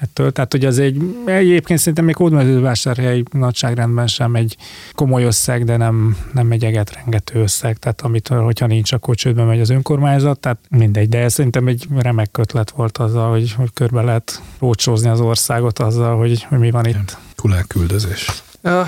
[0.00, 0.32] ettől.
[0.32, 4.56] Tehát, hogy az egy, egyébként szerintem még hódmezővásárhely nagyságrendben sem egy
[4.92, 9.44] komoly összeg, de nem, nem egy eget rengető összeg, tehát amitől, hogyha nincs, akkor csődbe
[9.44, 13.70] megy az önkormányzat, tehát mindegy, de ez szerintem egy remek kötlet volt azzal, hogy, hogy
[13.74, 17.18] körbe lehet rócsózni az országot azzal, hogy, hogy mi van itt.
[17.36, 18.42] Kulák küldözés.
[18.62, 18.86] Uh,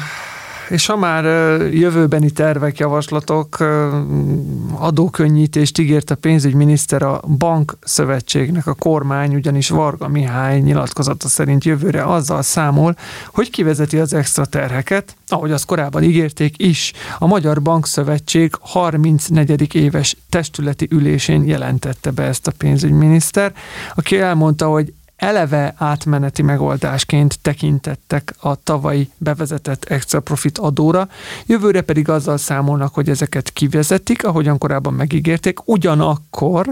[0.69, 1.25] És ha már
[1.73, 3.57] jövőbeni tervek, javaslatok,
[4.75, 12.43] adókönnyítést ígért a pénzügyminiszter a bankszövetségnek, a kormány, ugyanis Varga Mihály nyilatkozata szerint jövőre azzal
[12.43, 16.93] számol, hogy kivezeti az extra terheket, ahogy azt korábban ígérték is.
[17.19, 19.75] A Magyar Bankszövetség 34.
[19.75, 23.53] éves testületi ülésén jelentette be ezt a pénzügyminiszter,
[23.95, 31.09] aki elmondta, hogy eleve átmeneti megoldásként tekintettek a tavalyi bevezetett extra profit adóra,
[31.47, 36.67] jövőre pedig azzal számolnak, hogy ezeket kivezetik, ahogyan korábban megígérték, ugyanakkor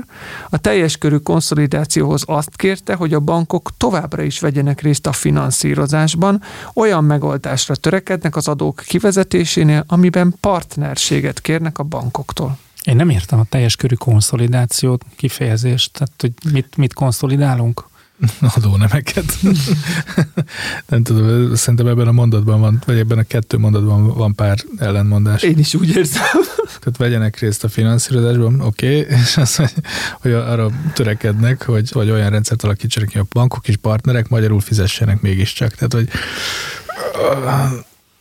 [0.51, 6.43] a teljes körű konszolidációhoz azt kérte, hogy a bankok továbbra is vegyenek részt a finanszírozásban,
[6.75, 12.59] olyan megoldásra törekednek az adók kivezetésénél, amiben partnerséget kérnek a bankoktól.
[12.85, 17.85] Én nem értem a teljes körű konszolidációt, kifejezést, tehát hogy mit, mit konszolidálunk?
[18.55, 19.25] Adónemeket.
[20.89, 25.43] nem tudom, szerintem ebben a mondatban van, vagy ebben a kettő mondatban van pár ellenmondás.
[25.43, 26.23] Én is úgy érzem.
[26.67, 29.73] Tehát vegyenek részt a finanszírozásban, oké, okay, és az, hogy,
[30.21, 35.21] hogy arra törekednek, hogy, hogy olyan rendszert alakítsanak, hogy a bankok is partnerek, magyarul fizessenek
[35.21, 35.75] mégiscsak.
[35.75, 36.09] Tehát, hogy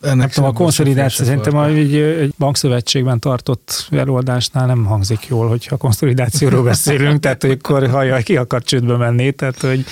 [0.06, 6.64] ennek tudom, a konszolidáció szerintem egy, egy bankszövetségben tartott előadásnál nem hangzik jól, hogyha konszolidációról
[6.74, 9.86] beszélünk, tehát hogy akkor hajjaj, ki akar csődbe menni, tehát hogy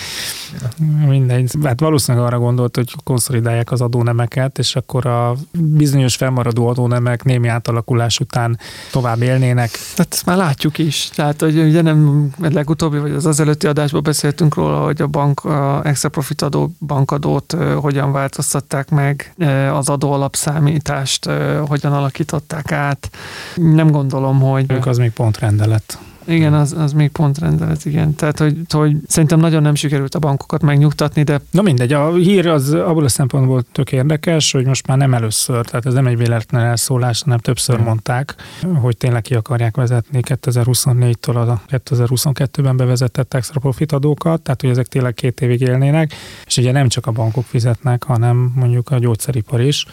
[1.08, 1.52] mindegy.
[1.64, 7.48] Hát valószínűleg arra gondolt, hogy konszolidálják az adónemeket, és akkor a bizonyos felmaradó adónemek némi
[7.48, 8.60] átalakulás után
[8.92, 9.70] tovább élnének.
[9.98, 11.10] Hát ezt már látjuk is.
[11.16, 15.46] Tehát, hogy ugye nem legutóbbi, vagy az az előtti adásban beszéltünk róla, hogy a bank,
[15.46, 19.34] a extra profit adó, bankadót hogyan változtatták meg,
[19.74, 21.30] az adóalapszámítást
[21.68, 23.10] hogyan alakították át.
[23.56, 24.72] Nem gondolom, hogy...
[24.72, 26.00] Ők az még pont rendelet.
[26.26, 28.16] Igen, az, az még pont rendelet, igen.
[28.16, 31.42] Tehát, hogy, hogy szerintem nagyon nem sikerült a bankokat megnyugtatni, de...
[31.52, 35.66] Na mindegy, a hír az abból a szempontból tök érdekes, hogy most már nem először,
[35.66, 37.86] tehát ez nem egy véletlen elszólás, hanem többször hmm.
[37.86, 38.36] mondták,
[38.82, 44.88] hogy tényleg ki akarják vezetni 2024-től a 2022-ben bevezetett extra profit adókat, tehát hogy ezek
[44.88, 46.14] tényleg két évig élnének,
[46.46, 49.86] és ugye nem csak a bankok fizetnek, hanem mondjuk a gyógyszeripar is.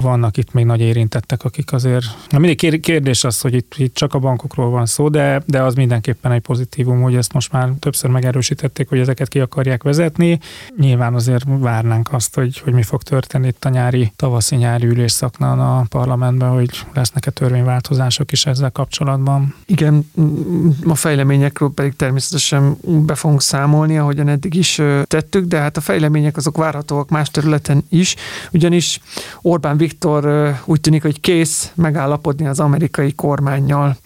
[0.00, 2.04] Vannak itt még nagy érintettek, akik azért...
[2.28, 5.74] Na mindig kérdés az, hogy itt, itt csak a bankokról van szó, de, de az
[5.74, 10.38] mindenképpen egy pozitívum, hogy ezt most már többször megerősítették, hogy ezeket ki akarják vezetni.
[10.76, 15.60] Nyilván azért várnánk azt, hogy, hogy mi fog történni itt a nyári, tavaszi nyári ülésszaknán
[15.60, 19.54] a parlamentben, hogy lesznek-e törvényváltozások is ezzel kapcsolatban.
[19.66, 20.10] Igen,
[20.84, 26.36] a fejleményekről pedig természetesen be fogunk számolni, ahogyan eddig is tettük, de hát a fejlemények
[26.36, 28.14] azok várhatóak más területen is,
[28.52, 29.00] ugyanis
[29.42, 33.96] Orbán Viktor úgy tűnik, hogy kész megállapodni az amerikai kormányjal.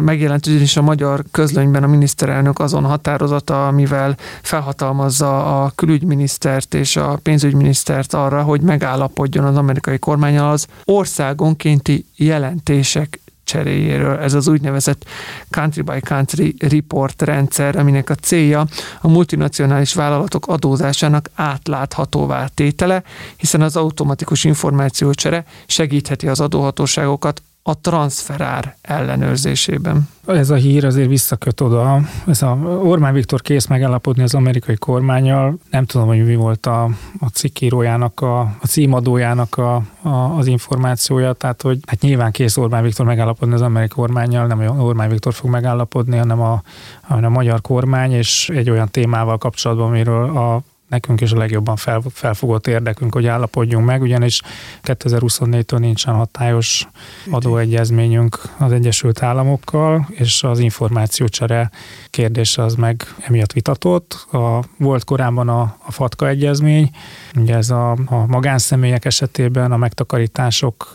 [0.00, 6.96] Megjelent megjelent ugyanis a magyar közlönyben a miniszterelnök azon határozata, amivel felhatalmazza a külügyminisztert és
[6.96, 14.18] a pénzügyminisztert arra, hogy megállapodjon az amerikai kormányal az országonkénti jelentések cseréjéről.
[14.18, 15.04] Ez az úgynevezett
[15.50, 18.66] country by country report rendszer, aminek a célja
[19.00, 23.02] a multinacionális vállalatok adózásának átláthatóvá tétele,
[23.36, 30.08] hiszen az automatikus információcsere segítheti az adóhatóságokat a transferár ellenőrzésében.
[30.26, 32.00] Ez a hír azért visszaköt oda.
[32.26, 35.58] Ez a Orbán Viktor kész megállapodni az amerikai kormányjal.
[35.70, 36.84] Nem tudom, hogy mi volt a,
[37.20, 42.82] a cikkírójának, a, a címadójának a, a, az információja, tehát hogy hát nyilván kész Orbán
[42.82, 46.62] Viktor megállapodni az amerikai kormányjal, nem Orbán Viktor fog megállapodni, hanem a,
[47.00, 51.76] hanem a magyar kormány, és egy olyan témával kapcsolatban, amiről a nekünk is a legjobban
[51.76, 54.40] fel, felfogott érdekünk, hogy állapodjunk meg, ugyanis
[54.82, 56.88] 2024-től nincsen hatályos
[57.30, 61.70] adóegyezményünk az Egyesült Államokkal, és az információcsere
[62.10, 64.26] kérdése az meg emiatt vitatott.
[64.32, 66.90] A, volt korábban a, a FATKA egyezmény,
[67.36, 70.94] ugye ez a, a magánszemélyek esetében a megtakarítások,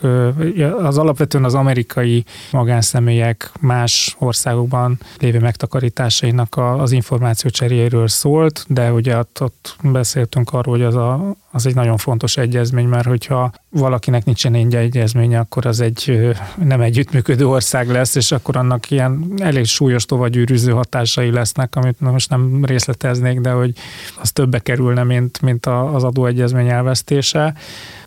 [0.77, 9.17] az alapvetően az amerikai magánszemélyek más országokban lévő megtakarításainak az információ cseréről szólt, de ugye
[9.17, 14.25] ott, ott beszéltünk arról, hogy az, a, az egy nagyon fontos egyezmény, mert hogyha valakinek
[14.25, 16.31] nincsen egy egyezménye, akkor az egy
[16.63, 22.29] nem együttműködő ország lesz, és akkor annak ilyen elég súlyos tovagyűrűző hatásai lesznek, amit most
[22.29, 23.73] nem részleteznék, de hogy
[24.21, 27.53] az többe kerülne, mint, mint az adóegyezmény elvesztése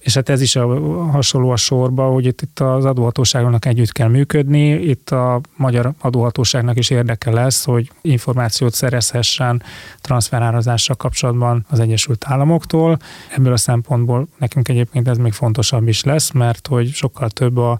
[0.09, 4.09] és hát ez is a, hasonló a sorba, hogy itt, itt az adóhatóságnak együtt kell
[4.09, 9.63] működni, itt a magyar adóhatóságnak is érdeke lesz, hogy információt szerezhessen
[10.01, 12.99] transferárazással kapcsolatban az Egyesült Államoktól.
[13.37, 17.57] Ebből a szempontból nekünk egyébként ez még fontos fontosabb is lesz, mert hogy sokkal több
[17.57, 17.79] a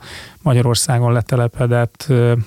[0.49, 2.07] Magyarországon letelepedett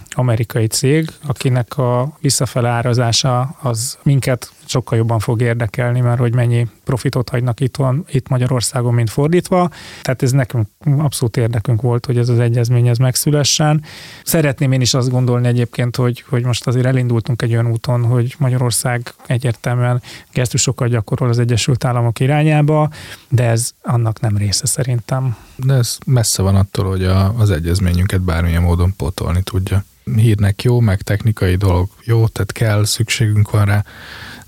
[0.10, 6.68] amerikai cég, akinek a visszafele árazása az minket sokkal jobban fog érdekelni, mert hogy mennyi
[6.84, 9.70] profitot hagynak itt, van, itt Magyarországon, mint fordítva.
[10.02, 13.84] Tehát ez nekünk abszolút érdekünk volt, hogy ez az egyezmény ez megszülessen.
[14.24, 18.36] Szeretném én is azt gondolni egyébként, hogy, hogy most azért elindultunk egy olyan úton, hogy
[18.38, 22.90] Magyarország egyértelműen gesztusokat gyakorol az Egyesült Államok irányába,
[23.30, 25.36] de ez annak nem része szerintem.
[25.66, 29.84] De ez messze van attól, hogy a, az egyezményünket bármilyen módon pótolni tudja.
[30.16, 33.84] Hírnek jó, meg technikai dolog jó, tehát kell, szükségünk van rá,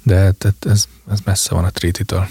[0.04, 2.28] de tehát ez, ez messze van a trétitől.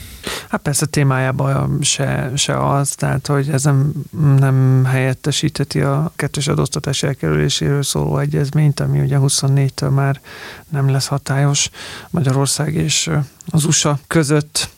[0.49, 3.93] Hát persze témájában se, se az, tehát hogy ez nem,
[4.39, 10.21] nem helyettesíteti a kettős adóztatás elkerüléséről szóló egyezményt, ami ugye 24-től már
[10.69, 11.71] nem lesz hatályos
[12.11, 13.11] Magyarország és
[13.47, 14.71] az USA között.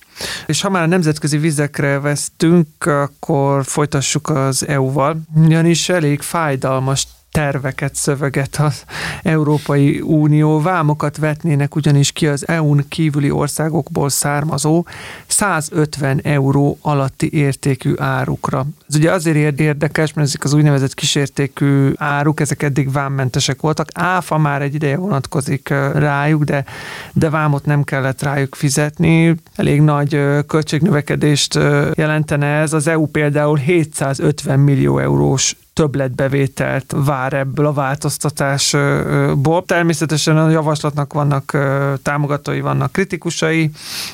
[0.46, 7.94] És ha már a nemzetközi vizekre vesztünk, akkor folytassuk az EU-val, ugyanis elég fájdalmas terveket
[7.94, 8.84] szöveget az
[9.22, 10.60] Európai Unió.
[10.60, 14.84] Vámokat vetnének ugyanis ki az EU-n kívüli országokból származó
[15.26, 18.66] 150 euró alatti értékű árukra.
[18.88, 23.88] Ez ugye azért érdekes, mert ezek az úgynevezett kisértékű áruk, ezek eddig vámmentesek voltak.
[23.94, 26.64] Áfa már egy ideje vonatkozik rájuk, de,
[27.12, 29.34] de vámot nem kellett rájuk fizetni.
[29.56, 31.54] Elég nagy költségnövekedést
[31.94, 32.72] jelentene ez.
[32.72, 39.64] Az EU például 750 millió eurós többletbevételt vár ebből a változtatásból.
[39.66, 41.58] Természetesen a javaslatnak vannak
[42.02, 43.70] támogatói, vannak kritikusai.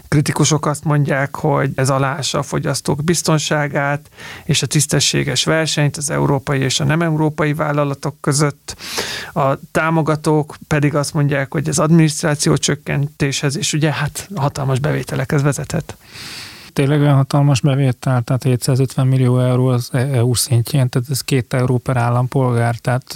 [0.08, 4.10] Kritikusok azt mondják, hogy ez alása a fogyasztók biztonságát
[4.44, 8.76] és a tisztességes versenyt az európai és a nem európai vállalatok között.
[9.32, 15.96] A támogatók pedig azt mondják, hogy ez adminisztráció csökkentéshez és ugye hát hatalmas bevételekhez vezethet
[16.80, 21.78] tényleg olyan hatalmas bevétel, tehát 750 millió euró az EU szintjén, tehát ez két euró
[21.78, 23.14] per állampolgár, tehát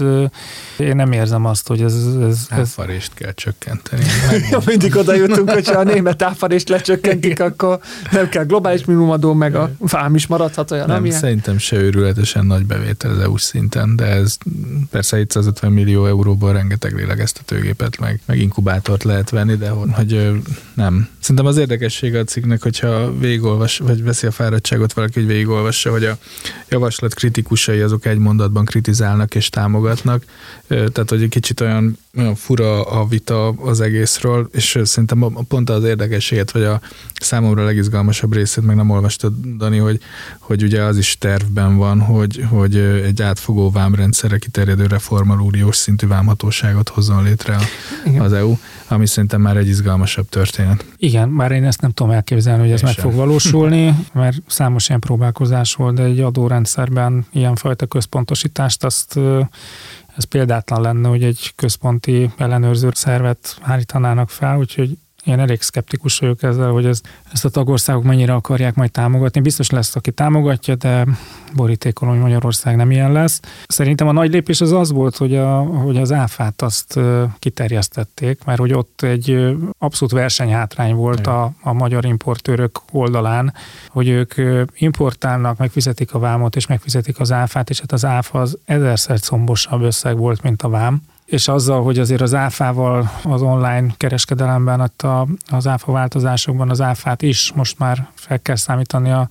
[0.79, 1.95] én nem érzem azt, hogy ez...
[1.95, 2.59] ez, ez...
[2.59, 4.05] Áfarést kell csökkenteni.
[4.51, 9.55] ja, mindig oda jutunk, hogyha a német áfarést lecsökkentik, akkor nem kell globális minimumadó, meg
[9.55, 11.19] a fám is maradhat olyan, nem, amilyen.
[11.19, 14.37] szerintem se őrületesen nagy bevétel az EU szinten, de ez
[14.91, 20.43] persze 750 millió euróból rengeteg lélegeztetőgépet, meg, meg inkubátort lehet venni, de hogy,
[20.75, 21.09] nem.
[21.19, 25.91] Szerintem az érdekessége a cikknek, hogyha végül végigolvas, vagy veszi a fáradtságot valaki, hogy végigolvassa,
[25.91, 26.19] hogy a
[26.69, 30.25] javaslat kritikusai azok egy mondatban kritizálnak és támogatnak.
[30.69, 35.85] Tehát, hogy egy kicsit olyan, olyan fura a vita az egészről, és szerintem pont az
[35.85, 36.81] érdekességet, vagy a
[37.21, 40.01] számomra legizgalmasabb részét meg nem olvastad, Dani, hogy,
[40.39, 46.07] hogy ugye az is tervben van, hogy, hogy egy átfogó vámrendszerre kiterjedő reformal uniós szintű
[46.07, 47.63] vámhatóságot hozzon létre a,
[48.23, 48.57] az EU,
[48.89, 50.85] ami szerintem már egy izgalmasabb történet.
[50.97, 53.34] Igen, már én ezt nem tudom elképzelni, hogy ez meg fog valósulni,
[54.13, 59.19] mert számos ilyen próbálkozás volt, de egy adórendszerben ilyenfajta központosítást azt
[60.17, 66.43] ez példátlan lenne, hogy egy központi ellenőrző szervet állítanának fel, úgyhogy én elég szkeptikus vagyok
[66.43, 67.01] ezzel, hogy ez,
[67.33, 69.41] ezt a tagországok mennyire akarják majd támogatni.
[69.41, 71.07] Biztos lesz, aki támogatja, de
[71.55, 73.41] borítékon, hogy Magyarország nem ilyen lesz.
[73.67, 77.01] Szerintem a nagy lépés az az volt, hogy, a, hogy az áfát azt
[77.39, 83.55] kiterjesztették, mert hogy ott egy abszolút versenyhátrány volt a, a magyar importőrök oldalán,
[83.89, 84.35] hogy ők
[84.75, 89.83] importálnak, megfizetik a vámot, és megfizetik az áfát, és hát az áfa az ezerszer combosabb
[89.83, 95.03] összeg volt, mint a vám és azzal, hogy azért az áfával az online kereskedelemben, ott
[95.03, 99.29] a, az áfa változásokban az áfát is most már fel kell számítani a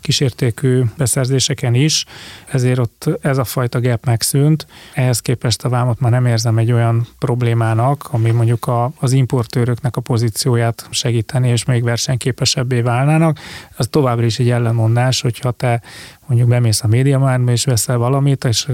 [0.00, 2.04] kísértékű beszerzéseken is,
[2.46, 4.66] ezért ott ez a fajta gap megszűnt.
[4.94, 9.96] Ehhez képest a vámot már nem érzem egy olyan problémának, ami mondjuk a, az importőröknek
[9.96, 13.38] a pozícióját segíteni, és még versenyképesebbé válnának.
[13.76, 15.82] Az továbbra is egy ellenmondás, hogyha te
[16.26, 18.68] mondjuk bemész a médiamárba és veszel valamit, és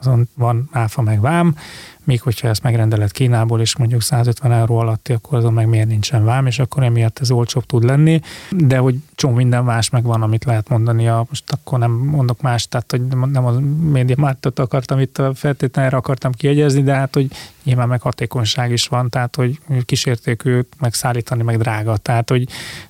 [0.00, 1.56] azon van áfa meg vám,
[2.04, 6.24] még hogyha ezt megrendeled Kínából, és mondjuk 150 euró alatti, akkor azon meg miért nincsen
[6.24, 10.22] vám, és akkor emiatt ez olcsóbb tud lenni, de hogy csomó minden más meg van,
[10.22, 13.50] amit lehet mondani, a, most akkor nem mondok más, tehát hogy nem a
[13.90, 17.30] média mártot akartam itt feltétlenül erre akartam kiegyezni, de hát, hogy
[17.62, 22.48] nyilván meg hatékonyság is van, tehát, hogy kísértékű megszállítani, meg drága, tehát, hogy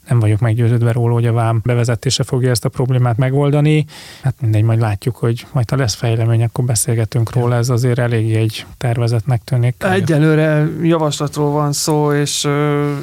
[0.08, 3.84] nem vagyok meggyőződve róla, hogy a vám bevezetése fogja ezt a problémát megoldani.
[4.22, 8.34] Hát mindegy, majd látjuk, hogy majd ha lesz fejlemény, akkor beszélgetünk róla, ez azért elég
[8.34, 9.84] egy tervezetnek tűnik.
[9.84, 12.48] Egyelőre javaslatról van szó, és,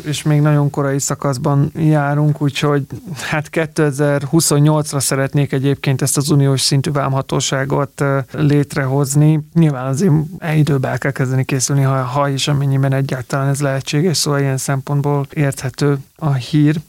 [0.06, 2.86] és még nagyon korai szakaszban járunk, úgyhogy
[3.30, 9.40] hát 2028-ra szeretnék egyébként ezt az uniós szintű vámhatóságot létrehozni.
[9.54, 10.14] Nyilván azért
[10.56, 15.28] időben el kell kezdeni készülni, ha, ha és amennyiben egyáltalán ez lehetséges, szóval ilyen szempontból
[15.34, 16.80] érthető a hír.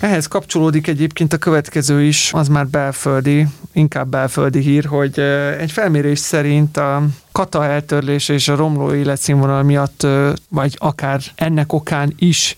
[0.00, 5.18] Ehhez kapcsolódik egyébként a következő is, az már belföldi, inkább belföldi hír, hogy
[5.58, 10.06] egy felmérés szerint a kata eltörlése és a romló életszínvonal miatt,
[10.48, 12.56] vagy akár ennek okán is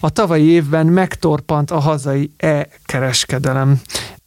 [0.00, 3.80] a tavalyi évben megtorpant a hazai e-kereskedelem.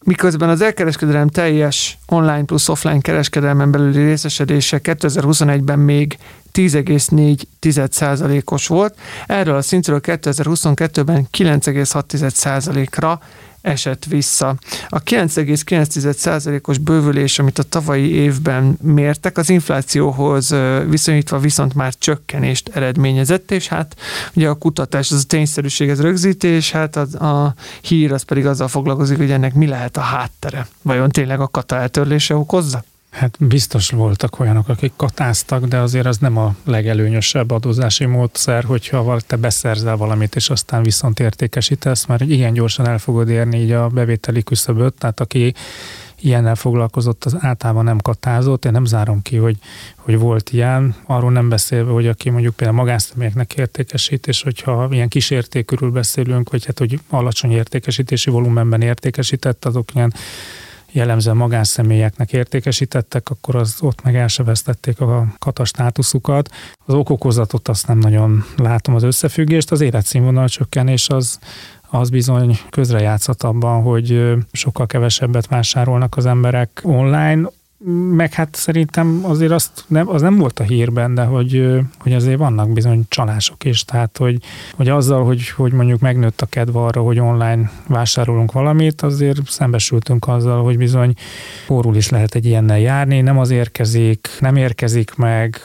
[0.04, 6.18] Miközben az elkereskedelem teljes online plusz offline kereskedelmen belüli részesedése 2021-ben még
[6.54, 8.98] 10,4%-os volt,
[9.28, 13.20] erről a szintről 2022-ben 9,6%-ra
[13.64, 14.56] esett vissza.
[14.88, 20.56] A 9,9%-os bővülés, amit a tavalyi évben mértek, az inflációhoz
[20.90, 23.96] viszonyítva viszont már csökkenést eredményezett, és hát
[24.34, 28.68] ugye a kutatás, az a tényszerűség, ez rögzítés, hát a, a hír az pedig azzal
[28.68, 30.68] foglalkozik, hogy ennek mi lehet a háttere.
[30.82, 32.84] Vajon tényleg a kata eltörlése okozza?
[33.14, 39.20] Hát biztos voltak olyanok, akik katáztak, de azért az nem a legelőnyösebb adózási módszer, hogyha
[39.28, 43.88] te beszerzel valamit, és aztán viszont értékesítesz, mert igen gyorsan el fogod érni így a
[43.88, 45.54] bevételi küszöböt, tehát aki
[46.20, 48.66] ilyennel foglalkozott, az általában nem katázott.
[48.66, 49.58] Én nem zárom ki, hogy,
[49.96, 50.96] hogy volt ilyen.
[51.06, 56.66] Arról nem beszélve, hogy aki mondjuk például magánszemélyeknek értékesít, és hogyha ilyen kísértékről beszélünk, vagy
[56.66, 60.14] hát, hogy alacsony értékesítési volumenben értékesített, azok ilyen
[60.94, 66.50] jellemzően magánszemélyeknek értékesítettek, akkor az ott meg el se vesztették a katastátuszukat.
[66.86, 71.40] Az okokozatot azt nem nagyon látom az összefüggést, az életszínvonal csökkenés az,
[71.90, 77.50] az bizony közrejátszott abban, hogy sokkal kevesebbet vásárolnak az emberek online,
[78.16, 82.38] meg hát szerintem azért azt nem, az nem volt a hírben, de hogy, hogy azért
[82.38, 84.38] vannak bizony csalások is, tehát hogy,
[84.76, 90.28] hogy azzal, hogy, hogy mondjuk megnőtt a kedve arra, hogy online vásárolunk valamit, azért szembesültünk
[90.28, 91.14] azzal, hogy bizony
[91.70, 95.62] órul is lehet egy ilyennel járni, nem az érkezik, nem érkezik meg,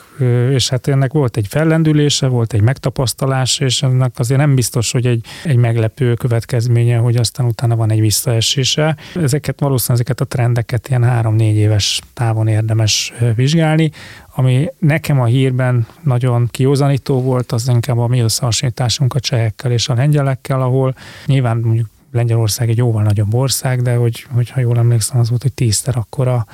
[0.51, 5.07] és hát ennek volt egy fellendülése, volt egy megtapasztalás, és ennek azért nem biztos, hogy
[5.07, 8.97] egy, egy meglepő következménye, hogy aztán utána van egy visszaesése.
[9.15, 13.91] Ezeket valószínűleg ezeket a trendeket ilyen három-négy éves távon érdemes vizsgálni.
[14.35, 19.89] Ami nekem a hírben nagyon kiózanító volt, az inkább a mi összehasonlításunk a csehekkel és
[19.89, 20.95] a lengyelekkel, ahol
[21.27, 25.53] nyilván mondjuk Lengyelország egy jóval nagyobb ország, de hogy, hogyha jól emlékszem, az volt, hogy
[25.53, 26.47] tízszer akkora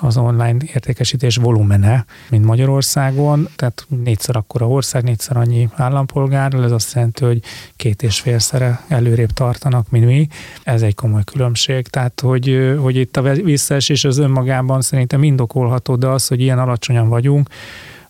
[0.00, 6.94] az online értékesítés volumene, mint Magyarországon, tehát négyszer akkora ország, négyszer annyi állampolgárral, ez azt
[6.94, 7.42] jelenti, hogy
[7.76, 10.28] két és félszere előrébb tartanak, mint mi.
[10.62, 16.06] Ez egy komoly különbség, tehát hogy, hogy itt a visszaesés az önmagában szerintem indokolható, de
[16.06, 17.48] az, hogy ilyen alacsonyan vagyunk,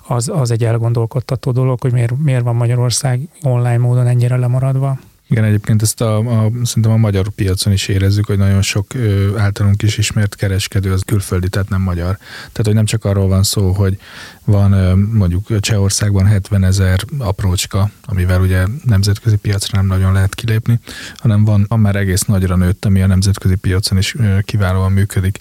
[0.06, 4.98] az, az egy elgondolkodtató dolog, hogy miért, miért van Magyarország online módon ennyire lemaradva.
[5.30, 9.38] Igen, egyébként ezt a, a, szerintem a magyar piacon is érezzük, hogy nagyon sok ö,
[9.38, 12.16] általunk is ismert kereskedő az külföldi, tehát nem magyar.
[12.38, 13.98] Tehát, hogy nem csak arról van szó, hogy
[14.44, 20.78] van ö, mondjuk Csehországban 70 ezer aprócska, amivel ugye nemzetközi piacra nem nagyon lehet kilépni,
[21.16, 25.38] hanem van, van már egész nagyra nőtt, ami a nemzetközi piacon is ö, kiválóan működik.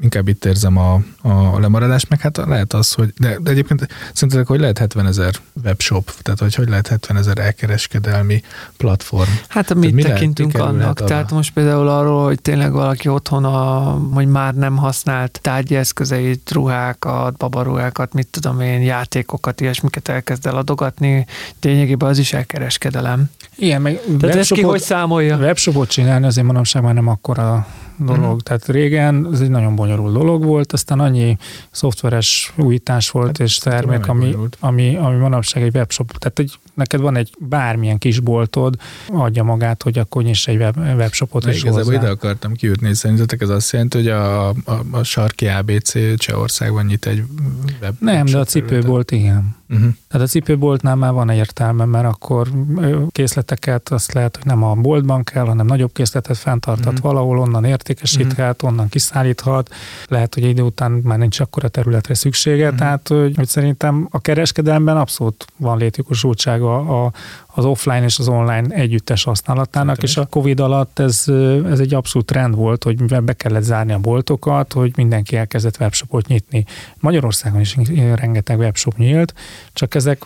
[0.00, 4.46] Inkább itt érzem a, a lemaradást, meg hát lehet az, hogy, de, de egyébként szerintetek,
[4.46, 8.42] hogy lehet 70 ezer webshop, tehát hogy hogy lehet 70 ezer elkereskedelmi
[8.76, 9.48] platform platform.
[9.48, 11.04] Hát mit mi tekintünk lehet, annak?
[11.04, 13.80] Tehát most például arról, hogy tényleg valaki otthon, a,
[14.12, 20.56] hogy már nem használt tárgyi eszközeit, ruhákat, babaruhákat, mit tudom én, játékokat, ilyesmiket elkezd el
[20.56, 21.26] adogatni,
[21.60, 23.30] lényegében az is elkereskedelem.
[23.56, 25.36] Igen, meg Tehát ezt ki hogy számolja?
[25.36, 27.66] Webshopot csinálni azért manapság már nem akkora
[27.98, 28.22] dolog.
[28.22, 28.40] Uh-huh.
[28.40, 31.36] Tehát régen ez egy nagyon bonyolult dolog volt, aztán annyi
[31.70, 37.00] szoftveres újítás volt hát, és termék, ami, ami, ami manapság egy webshop, tehát egy, neked
[37.00, 38.76] van egy bármilyen kis boltod,
[39.08, 43.48] adja magát, hogy akkor nyiss egy web, webshopot is Igazából ide akartam kiütni, szerintetek ez
[43.48, 44.54] azt jelenti, hogy a, a,
[44.90, 47.22] a sarki ABC Csehországban nyit egy
[47.80, 49.56] web Nem, de a cipőbolt igen.
[49.68, 49.88] Uh-huh.
[50.08, 52.48] Tehát a cipőboltnál már van értelme, mert akkor
[53.08, 57.02] készleteket azt lehet, hogy nem a boltban kell, hanem nagyobb készletet fenntartat uh-huh.
[57.02, 58.70] valahol, onnan értékesíthet, uh-huh.
[58.70, 59.74] onnan kiszállíthat.
[60.08, 62.78] Lehet, hogy idő után már nincs akkora területre szüksége, uh-huh.
[62.78, 67.12] tehát hogy, hogy szerintem a kereskedelemben abszolút van létjogosultsága a,
[67.56, 71.24] az offline és az online együttes használatának, Szerintem és a Covid alatt ez,
[71.70, 76.26] ez egy abszolút trend volt, hogy be kellett zárni a boltokat, hogy mindenki elkezdett webshopot
[76.26, 76.64] nyitni.
[77.00, 77.76] Magyarországon is
[78.14, 79.34] rengeteg webshop nyílt,
[79.72, 80.24] csak ezek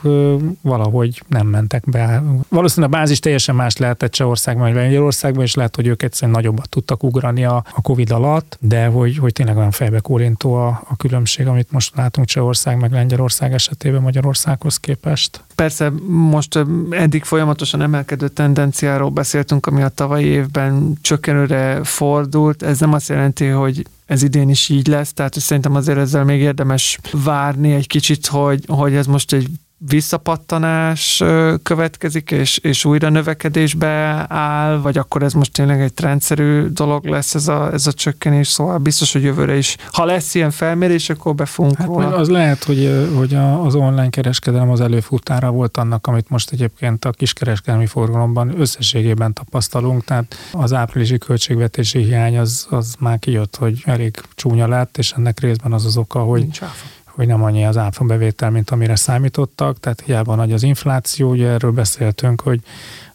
[0.61, 2.23] valahogy nem mentek be.
[2.49, 6.69] Valószínűleg a bázis teljesen más lehetett Csehországban, vagy Lengyelországban, és lehet, hogy ők egyszerűen nagyobbat
[6.69, 10.97] tudtak ugrani a, a Covid alatt, de hogy, hogy tényleg olyan fejbe kórintó a, a
[10.97, 15.43] különbség, amit most látunk Csehország meg Lengyelország esetében Magyarországhoz képest.
[15.59, 16.59] Persze most
[16.91, 22.63] eddig folyamatosan emelkedő tendenciáról beszéltünk, ami a tavalyi évben csökkenőre fordult.
[22.63, 26.41] Ez nem azt jelenti, hogy ez idén is így lesz, tehát szerintem azért ezzel még
[26.41, 29.49] érdemes várni egy kicsit, hogy, hogy ez most egy
[29.79, 31.23] visszapattanás
[31.63, 37.35] következik, és, és újra növekedésbe áll, vagy akkor ez most tényleg egy rendszerű dolog lesz
[37.35, 39.77] ez a, ez a csökkenés, szóval biztos, hogy jövőre is.
[39.93, 42.15] Ha lesz ilyen felmérés, akkor be fogunk hát róla.
[42.15, 47.11] Az lehet, hogy, hogy az online kereskedelem az előfutára volt annak, amit most egyébként a
[47.11, 54.21] kiskereskedelmi forgalomban összességében tapasztalunk, tehát az áprilisi költségvetési hiány az, az már kijött, hogy elég
[54.35, 56.87] csúnya lett, és ennek részben az az oka, hogy Nincs áfa
[57.19, 61.49] hogy nem annyi az áfa bevétel, mint amire számítottak, tehát hiába nagy az infláció, ugye
[61.49, 62.61] erről beszéltünk, hogy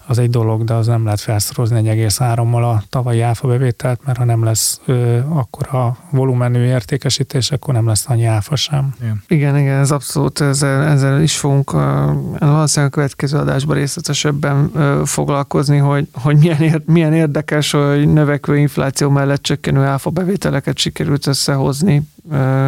[0.07, 4.23] az egy dolog, de az nem lehet felszorozni 1,3-mal a tavalyi áfa bevételt, mert ha
[4.23, 8.95] nem lesz ö, akkor a volumenű értékesítés, akkor nem lesz annyi áfa sem.
[9.01, 11.81] Igen, igen, igen ez abszolút, ezzel, ezzel is fogunk uh,
[12.39, 18.57] valószínűleg a következő adásban részletesebben uh, foglalkozni, hogy, hogy milyen, ér, milyen érdekes, hogy növekvő
[18.57, 22.01] infláció mellett csökkenő áfa bevételeket sikerült összehozni,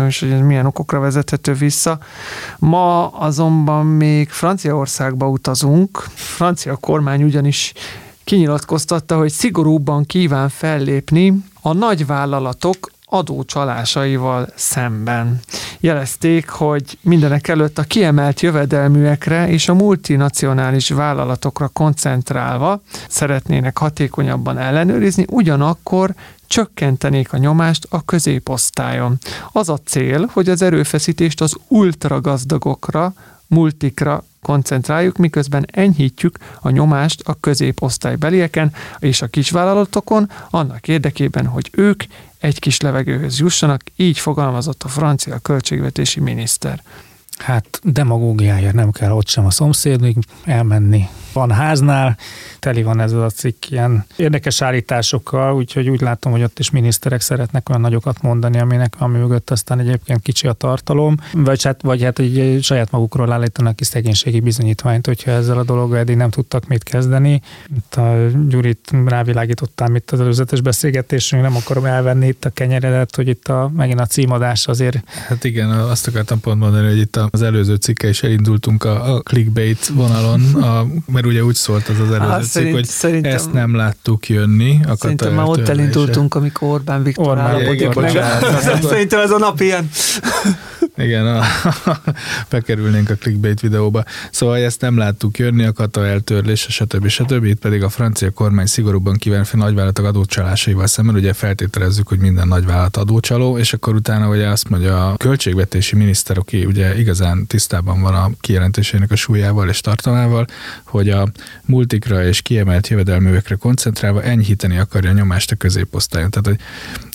[0.08, 1.99] és hogy ez milyen okokra vezethető vissza.
[2.60, 7.74] Ma azonban még Franciaországba utazunk, francia kormány ugyanis
[8.24, 15.39] kinyilatkoztatta, hogy szigorúbban kíván fellépni a nagyvállalatok adócsalásaival szemben.
[15.80, 25.26] Jelezték, hogy mindenek előtt a kiemelt jövedelműekre és a multinacionális vállalatokra koncentrálva szeretnének hatékonyabban ellenőrizni,
[25.30, 26.14] ugyanakkor
[26.48, 29.18] csökkentenék a nyomást a középosztályon.
[29.52, 33.14] Az a cél, hogy az erőfeszítést az ultragazdagokra,
[33.48, 42.04] multikra koncentráljuk, miközben enyhítjük a nyomást a középosztálybelieken és a kisvállalatokon, annak érdekében, hogy ők
[42.39, 46.82] egy kis levegőhöz jussanak, így fogalmazott a francia költségvetési miniszter.
[47.38, 51.08] Hát demagógiáért nem kell ott sem a szomszédig elmenni.
[51.36, 52.17] Van háznál,
[52.59, 57.21] teli van ez a cikk ilyen érdekes állításokkal, úgyhogy úgy látom, hogy ott is miniszterek
[57.21, 62.03] szeretnek olyan nagyokat mondani, aminek ami mögött aztán egyébként kicsi a tartalom, vagy hát, vagy
[62.03, 66.67] hát egy saját magukról állítanak ki szegénységi bizonyítványt, hogyha ezzel a dologgal eddig nem tudtak
[66.67, 67.41] mit kezdeni.
[67.75, 73.27] Itt a Gyurit rávilágítottam itt az előzetes beszélgetésünk, nem akarom elvenni itt a kenyeredet, hogy
[73.27, 75.09] itt a, megint a címadás azért.
[75.27, 79.19] Hát igen, azt akartam pont mondani, hogy itt az előző cikkel is elindultunk a, a
[79.21, 83.53] clickbait vonalon, a, mert ugye úgy szólt az az előző cikk, szerint, hogy szerintem, ezt
[83.53, 84.80] nem láttuk jönni.
[84.88, 87.93] A szerintem már ott elindultunk, amikor Orbán Viktor Orbán, igen,
[88.82, 89.89] Szerintem ez a nap ilyen.
[90.97, 91.43] Igen, a,
[92.49, 94.03] bekerülnénk a clickbait videóba.
[94.32, 97.07] Szóval ezt nem láttuk jönni, a kata eltörlése, stb.
[97.07, 97.43] stb.
[97.43, 102.47] Itt pedig a francia kormány szigorúban kíván fel nagyvállalatok adócsalásaival szemben, ugye feltételezzük, hogy minden
[102.47, 108.01] nagyvállalat adócsaló, és akkor utána ugye azt mondja a költségvetési miniszter, aki ugye igazán tisztában
[108.01, 110.45] van a kijelentésének a súlyával és tartalmával,
[110.84, 111.30] hogy a
[111.66, 116.30] multikra és kiemelt jövedelművekre koncentrálva enyhíteni akarja a nyomást a középosztályon.
[116.30, 116.59] Tehát, hogy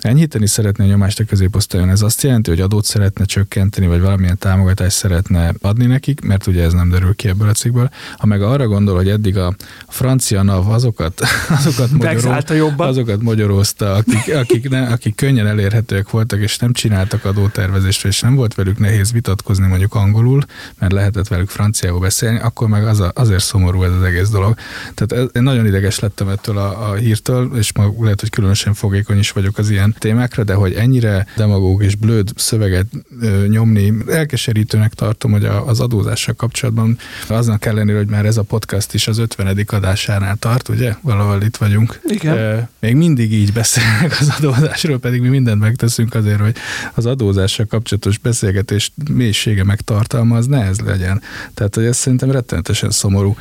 [0.01, 4.39] enyhíteni szeretné a nyomást a középosztályon, ez azt jelenti, hogy adót szeretne csökkenteni, vagy valamilyen
[4.39, 7.91] támogatást szeretne adni nekik, mert ugye ez nem derül ki ebből a cikkből.
[8.17, 9.55] Ha meg arra gondol, hogy eddig a
[9.89, 11.21] francia NAV azokat,
[11.59, 18.05] azokat, magyaróz, azokat magyarózta, akik, akik, ne, akik könnyen elérhetőek voltak, és nem csináltak adótervezést,
[18.05, 20.43] és nem volt velük nehéz vitatkozni mondjuk angolul,
[20.79, 24.55] mert lehetett velük franciául beszélni, akkor meg az a, azért szomorú ez az egész dolog.
[24.95, 28.75] Tehát ez, én nagyon ideges lettem ettől a, a hírtől, és ma lehet, hogy különösen
[28.75, 32.87] fogékony is vagyok az ilyen témákra, de hogy ennyire demagóg és blöd szöveget
[33.21, 38.43] ö, nyomni, elkeserítőnek tartom, hogy a, az adózással kapcsolatban aznak ellenére, hogy már ez a
[38.43, 39.65] podcast is az 50.
[39.67, 40.95] adásánál tart, ugye?
[41.01, 42.01] Valahol itt vagyunk.
[42.05, 42.37] Igen.
[42.37, 46.57] E, még mindig így beszélnek az adózásról, pedig mi mindent megteszünk azért, hogy
[46.95, 51.23] az adózással kapcsolatos beszélgetés mélysége megtartalmaz, ne ez legyen.
[51.55, 53.37] Tehát, hogy ez szerintem rettenetesen szomorú.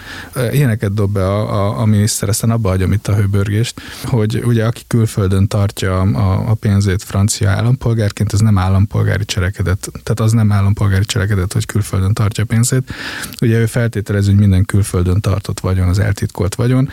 [0.51, 4.65] Ilyeneket dob be a, a, a miniszter, aztán abba hagyom itt a hőbörgést, hogy ugye
[4.65, 10.51] aki külföldön tartja a, a pénzét francia állampolgárként, ez nem állampolgári cselekedet, tehát az nem
[10.51, 12.93] állampolgári cselekedet, hogy külföldön tartja a pénzét.
[13.41, 16.89] Ugye ő feltételez, hogy minden külföldön tartott vagyon, az eltitkolt vagyon.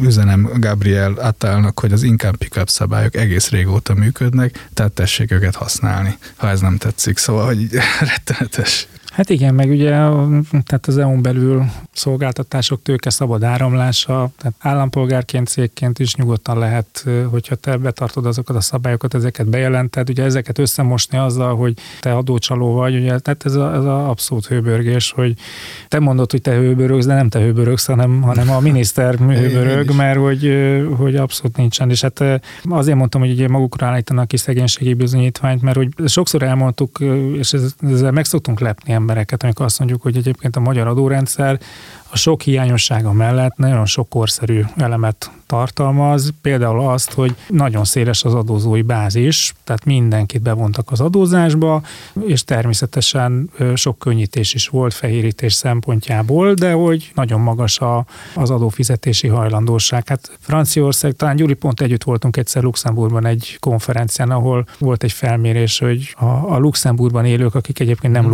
[0.00, 6.18] Üzenem Gabriel Attalnak, hogy az income pickup szabályok egész régóta működnek, tehát tessék őket használni,
[6.36, 7.18] ha ez nem tetszik.
[7.18, 7.68] Szóval, hogy
[8.14, 8.88] rettenetes.
[9.16, 9.90] Hát igen, meg ugye
[10.48, 17.54] tehát az EU-n belül szolgáltatások tőke szabad áramlása, tehát állampolgárként, cégként is nyugodtan lehet, hogyha
[17.54, 22.96] te betartod azokat a szabályokat, ezeket bejelented, ugye ezeket összemosni azzal, hogy te adócsaló vagy,
[22.96, 25.34] ugye, tehát ez a, ez a abszolút hőbörgés, hogy
[25.88, 30.18] te mondod, hogy te hőbörögsz, de nem te hőbörögsz, hanem, hanem a miniszter hőbörög, mert
[30.18, 30.52] hogy,
[30.96, 31.90] hogy abszolút nincsen.
[31.90, 32.24] És hát
[32.64, 36.98] azért mondtam, hogy ugye magukra állítanak ki szegénységi bizonyítványt, mert hogy sokszor elmondtuk,
[37.32, 41.58] és ezzel meg szoktunk lepni embereket, amikor azt mondjuk, hogy egyébként a magyar adórendszer
[42.10, 48.34] a sok hiányossága mellett nagyon sok korszerű elemet tartalmaz, például azt, hogy nagyon széles az
[48.34, 51.82] adózói bázis, tehát mindenkit bevontak az adózásba,
[52.26, 59.28] és természetesen sok könnyítés is volt fehérítés szempontjából, de hogy nagyon magas a, az adófizetési
[59.28, 60.08] hajlandóság.
[60.08, 65.78] Hát Franciaország, talán Gyuri pont együtt voltunk egyszer Luxemburgban egy konferencián, ahol volt egy felmérés,
[65.78, 68.28] hogy a, a Luxemburgban élők, akik egyébként nem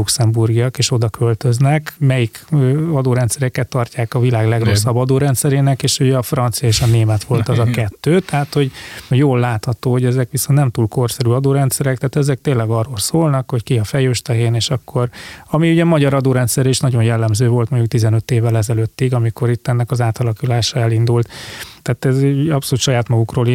[0.62, 2.44] luxemburgiak és oda költöznek, melyik
[2.92, 7.58] adórendszereket tartják a világ legrosszabb adórendszerének, és ugye a francia és a német volt az
[7.58, 8.70] a kettő, tehát hogy
[9.08, 13.62] jól látható, hogy ezek viszont nem túl korszerű adórendszerek, tehát ezek tényleg arról szólnak, hogy
[13.62, 15.08] ki a fejős tehén, és akkor,
[15.50, 19.68] ami ugye a magyar adórendszer is nagyon jellemző volt mondjuk 15 évvel ezelőttig, amikor itt
[19.68, 21.28] ennek az átalakulása elindult.
[21.82, 22.16] Tehát ez
[22.50, 23.48] abszolút saját magukról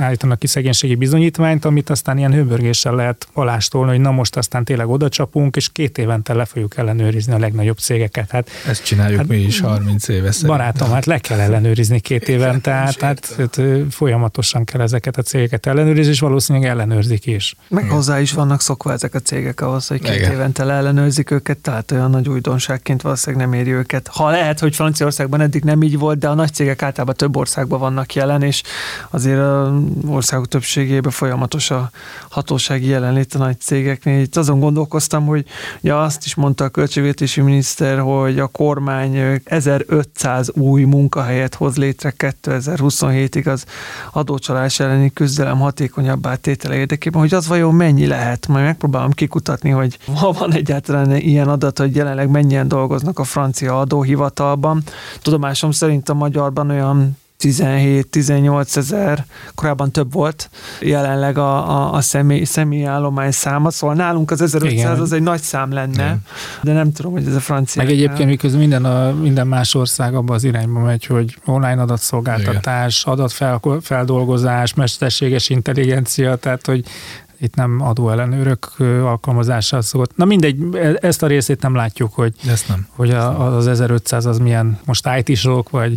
[0.00, 4.88] állítanak ki szegénységi bizonyítványt, amit aztán ilyen hőbörgéssel lehet alástolni, hogy na most aztán tényleg
[4.88, 8.30] oda csapunk, és két évente le fogjuk ellenőrizni a legnagyobb cégeket.
[8.30, 10.48] Hát, Ezt csináljuk hát, mi is 30 éve szerint.
[10.50, 13.60] Barátom, hát le kell ellenőrizni két évente, tehát hát, hát,
[13.90, 17.54] folyamatosan kell ezeket a cégeket ellenőrizni, és valószínűleg ellenőrzik is.
[17.68, 17.94] Meg Igen.
[17.94, 20.32] hozzá is vannak szokva ezek a cégek ahhoz, hogy két Igen.
[20.32, 24.08] évente ellenőrzik őket, tehát olyan nagy újdonságként valószínűleg nem éri őket.
[24.08, 27.50] Ha lehet, hogy Franciaországban eddig nem így volt, de a nagy cégek általában több ország
[27.52, 28.62] országban vannak jelen, és
[29.10, 31.90] azért a országok többségében folyamatos a
[32.30, 34.20] hatósági jelenlét a nagy cégeknél.
[34.20, 35.46] Itt azon gondolkoztam, hogy
[35.80, 42.14] ja, azt is mondta a költségvetési miniszter, hogy a kormány 1500 új munkahelyet hoz létre
[42.18, 43.64] 2027-ig az
[44.12, 48.46] adócsalás elleni küzdelem hatékonyabbá tétele érdekében, hogy az vajon mennyi lehet.
[48.46, 53.80] Majd megpróbálom kikutatni, hogy ha van egyáltalán ilyen adat, hogy jelenleg mennyien dolgoznak a francia
[53.80, 54.82] adóhivatalban.
[55.22, 59.24] Tudomásom szerint a magyarban olyan 17-18 ezer,
[59.54, 64.78] korábban több volt jelenleg a, a, a személy, személyi állomány száma, szóval nálunk az 1500
[64.78, 65.00] Igen.
[65.00, 66.22] az egy nagy szám lenne, Igen.
[66.62, 67.82] de nem tudom, hogy ez a francia.
[67.82, 73.02] Meg egyébként miközben minden, a, minden más ország abban az irányba megy, hogy online adatszolgáltatás,
[73.02, 73.18] Igen.
[73.18, 76.84] adatfeldolgozás, mesterséges intelligencia, tehát hogy
[77.42, 78.72] itt nem adóellenőrök
[79.02, 80.16] alkalmazással szokott.
[80.16, 82.86] Na mindegy, e, ezt a részét nem látjuk, hogy, ezt nem.
[82.88, 85.96] hogy a, az 1500 az milyen most IT-sok, vagy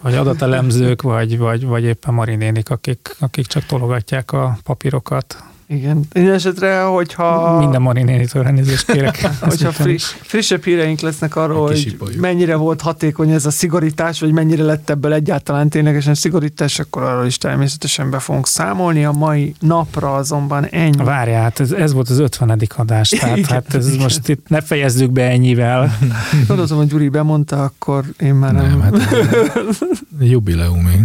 [0.00, 5.44] vagy adatelemzők, vagy, vagy, vagy éppen marinénik, akik, akik csak tologatják a papírokat.
[5.68, 7.58] Igen, minden esetre, hogyha...
[7.58, 9.28] Minden marinénitől elnézést kérek.
[9.40, 14.62] hogyha friss, frissebb híreink lesznek arról, hogy mennyire volt hatékony ez a szigorítás, vagy mennyire
[14.62, 19.04] lett ebből egyáltalán ténylegesen szigorítás, akkor arról is természetesen be fogunk számolni.
[19.04, 21.04] A mai napra azonban ennyi.
[21.04, 22.60] Várjál, hát ez, ez volt az 50.
[22.76, 24.02] adás, tehát igen, hát ez igen.
[24.02, 25.98] most itt ne fejezzük be ennyivel.
[26.46, 28.66] Gondolom, hogy Gyuri bemondta, akkor én már nem.
[28.68, 29.16] nem hát
[30.20, 31.00] jubileumi.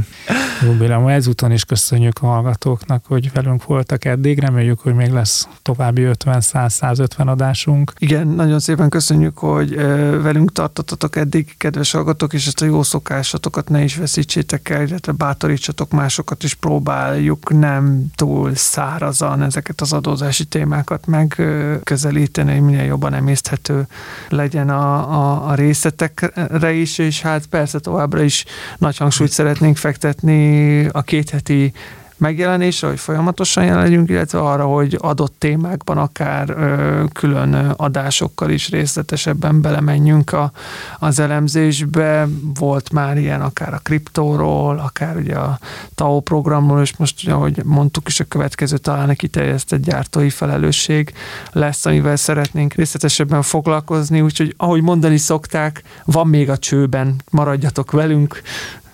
[0.62, 1.08] Jubileum.
[1.08, 7.26] Ezúton is köszönjük a hallgatóknak, hogy velünk voltak eddig reméljük, hogy még lesz további 50-100-150
[7.26, 7.94] adásunk.
[7.98, 9.76] Igen, nagyon szépen köszönjük, hogy
[10.22, 15.12] velünk tartottatok eddig, kedves hallgatók, és ezt a jó szokásatokat ne is veszítsétek el, illetve
[15.12, 23.14] bátorítsatok másokat is, próbáljuk nem túl szárazan ezeket az adózási témákat megközelíteni, hogy minél jobban
[23.14, 23.88] emészthető
[24.30, 28.46] legyen a, a, a részletekre is, és hát persze továbbra is
[28.78, 30.51] nagy hangsúlyt szeretnénk fektetni
[30.92, 31.74] a két heti
[32.22, 39.62] megjelenésre, hogy folyamatosan jelenjünk, illetve arra, hogy adott témákban akár ö, külön adásokkal is részletesebben
[39.62, 40.52] belemenjünk a,
[41.00, 42.28] az elemzésbe.
[42.60, 45.60] Volt már ilyen akár a kriptóról, akár ugye a
[45.96, 51.14] TAO programról, és most, ahogy mondtuk is, a következő talán egy kiterjesztett gyártói felelősség
[51.52, 58.42] lesz, amivel szeretnénk részletesebben foglalkozni, úgyhogy ahogy mondani szokták, van még a csőben, maradjatok velünk,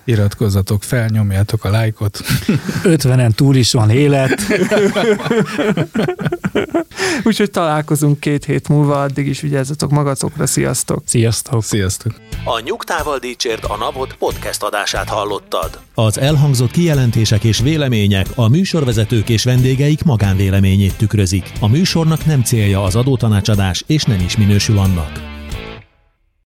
[0.07, 2.19] iratkozzatok fel, nyomjátok a lájkot.
[2.83, 4.41] 50-en túl is van élet.
[7.23, 11.01] Úgyhogy találkozunk két hét múlva, addig is vigyázzatok magatokra, sziasztok!
[11.05, 11.63] Sziasztok!
[11.63, 12.13] Sziasztok!
[12.43, 15.79] A Nyugtával Dícsért a Napot podcast adását hallottad.
[15.93, 21.51] Az elhangzott kijelentések és vélemények a műsorvezetők és vendégeik magánvéleményét tükrözik.
[21.59, 25.36] A műsornak nem célja az adótanácsadás, és nem is minősül annak.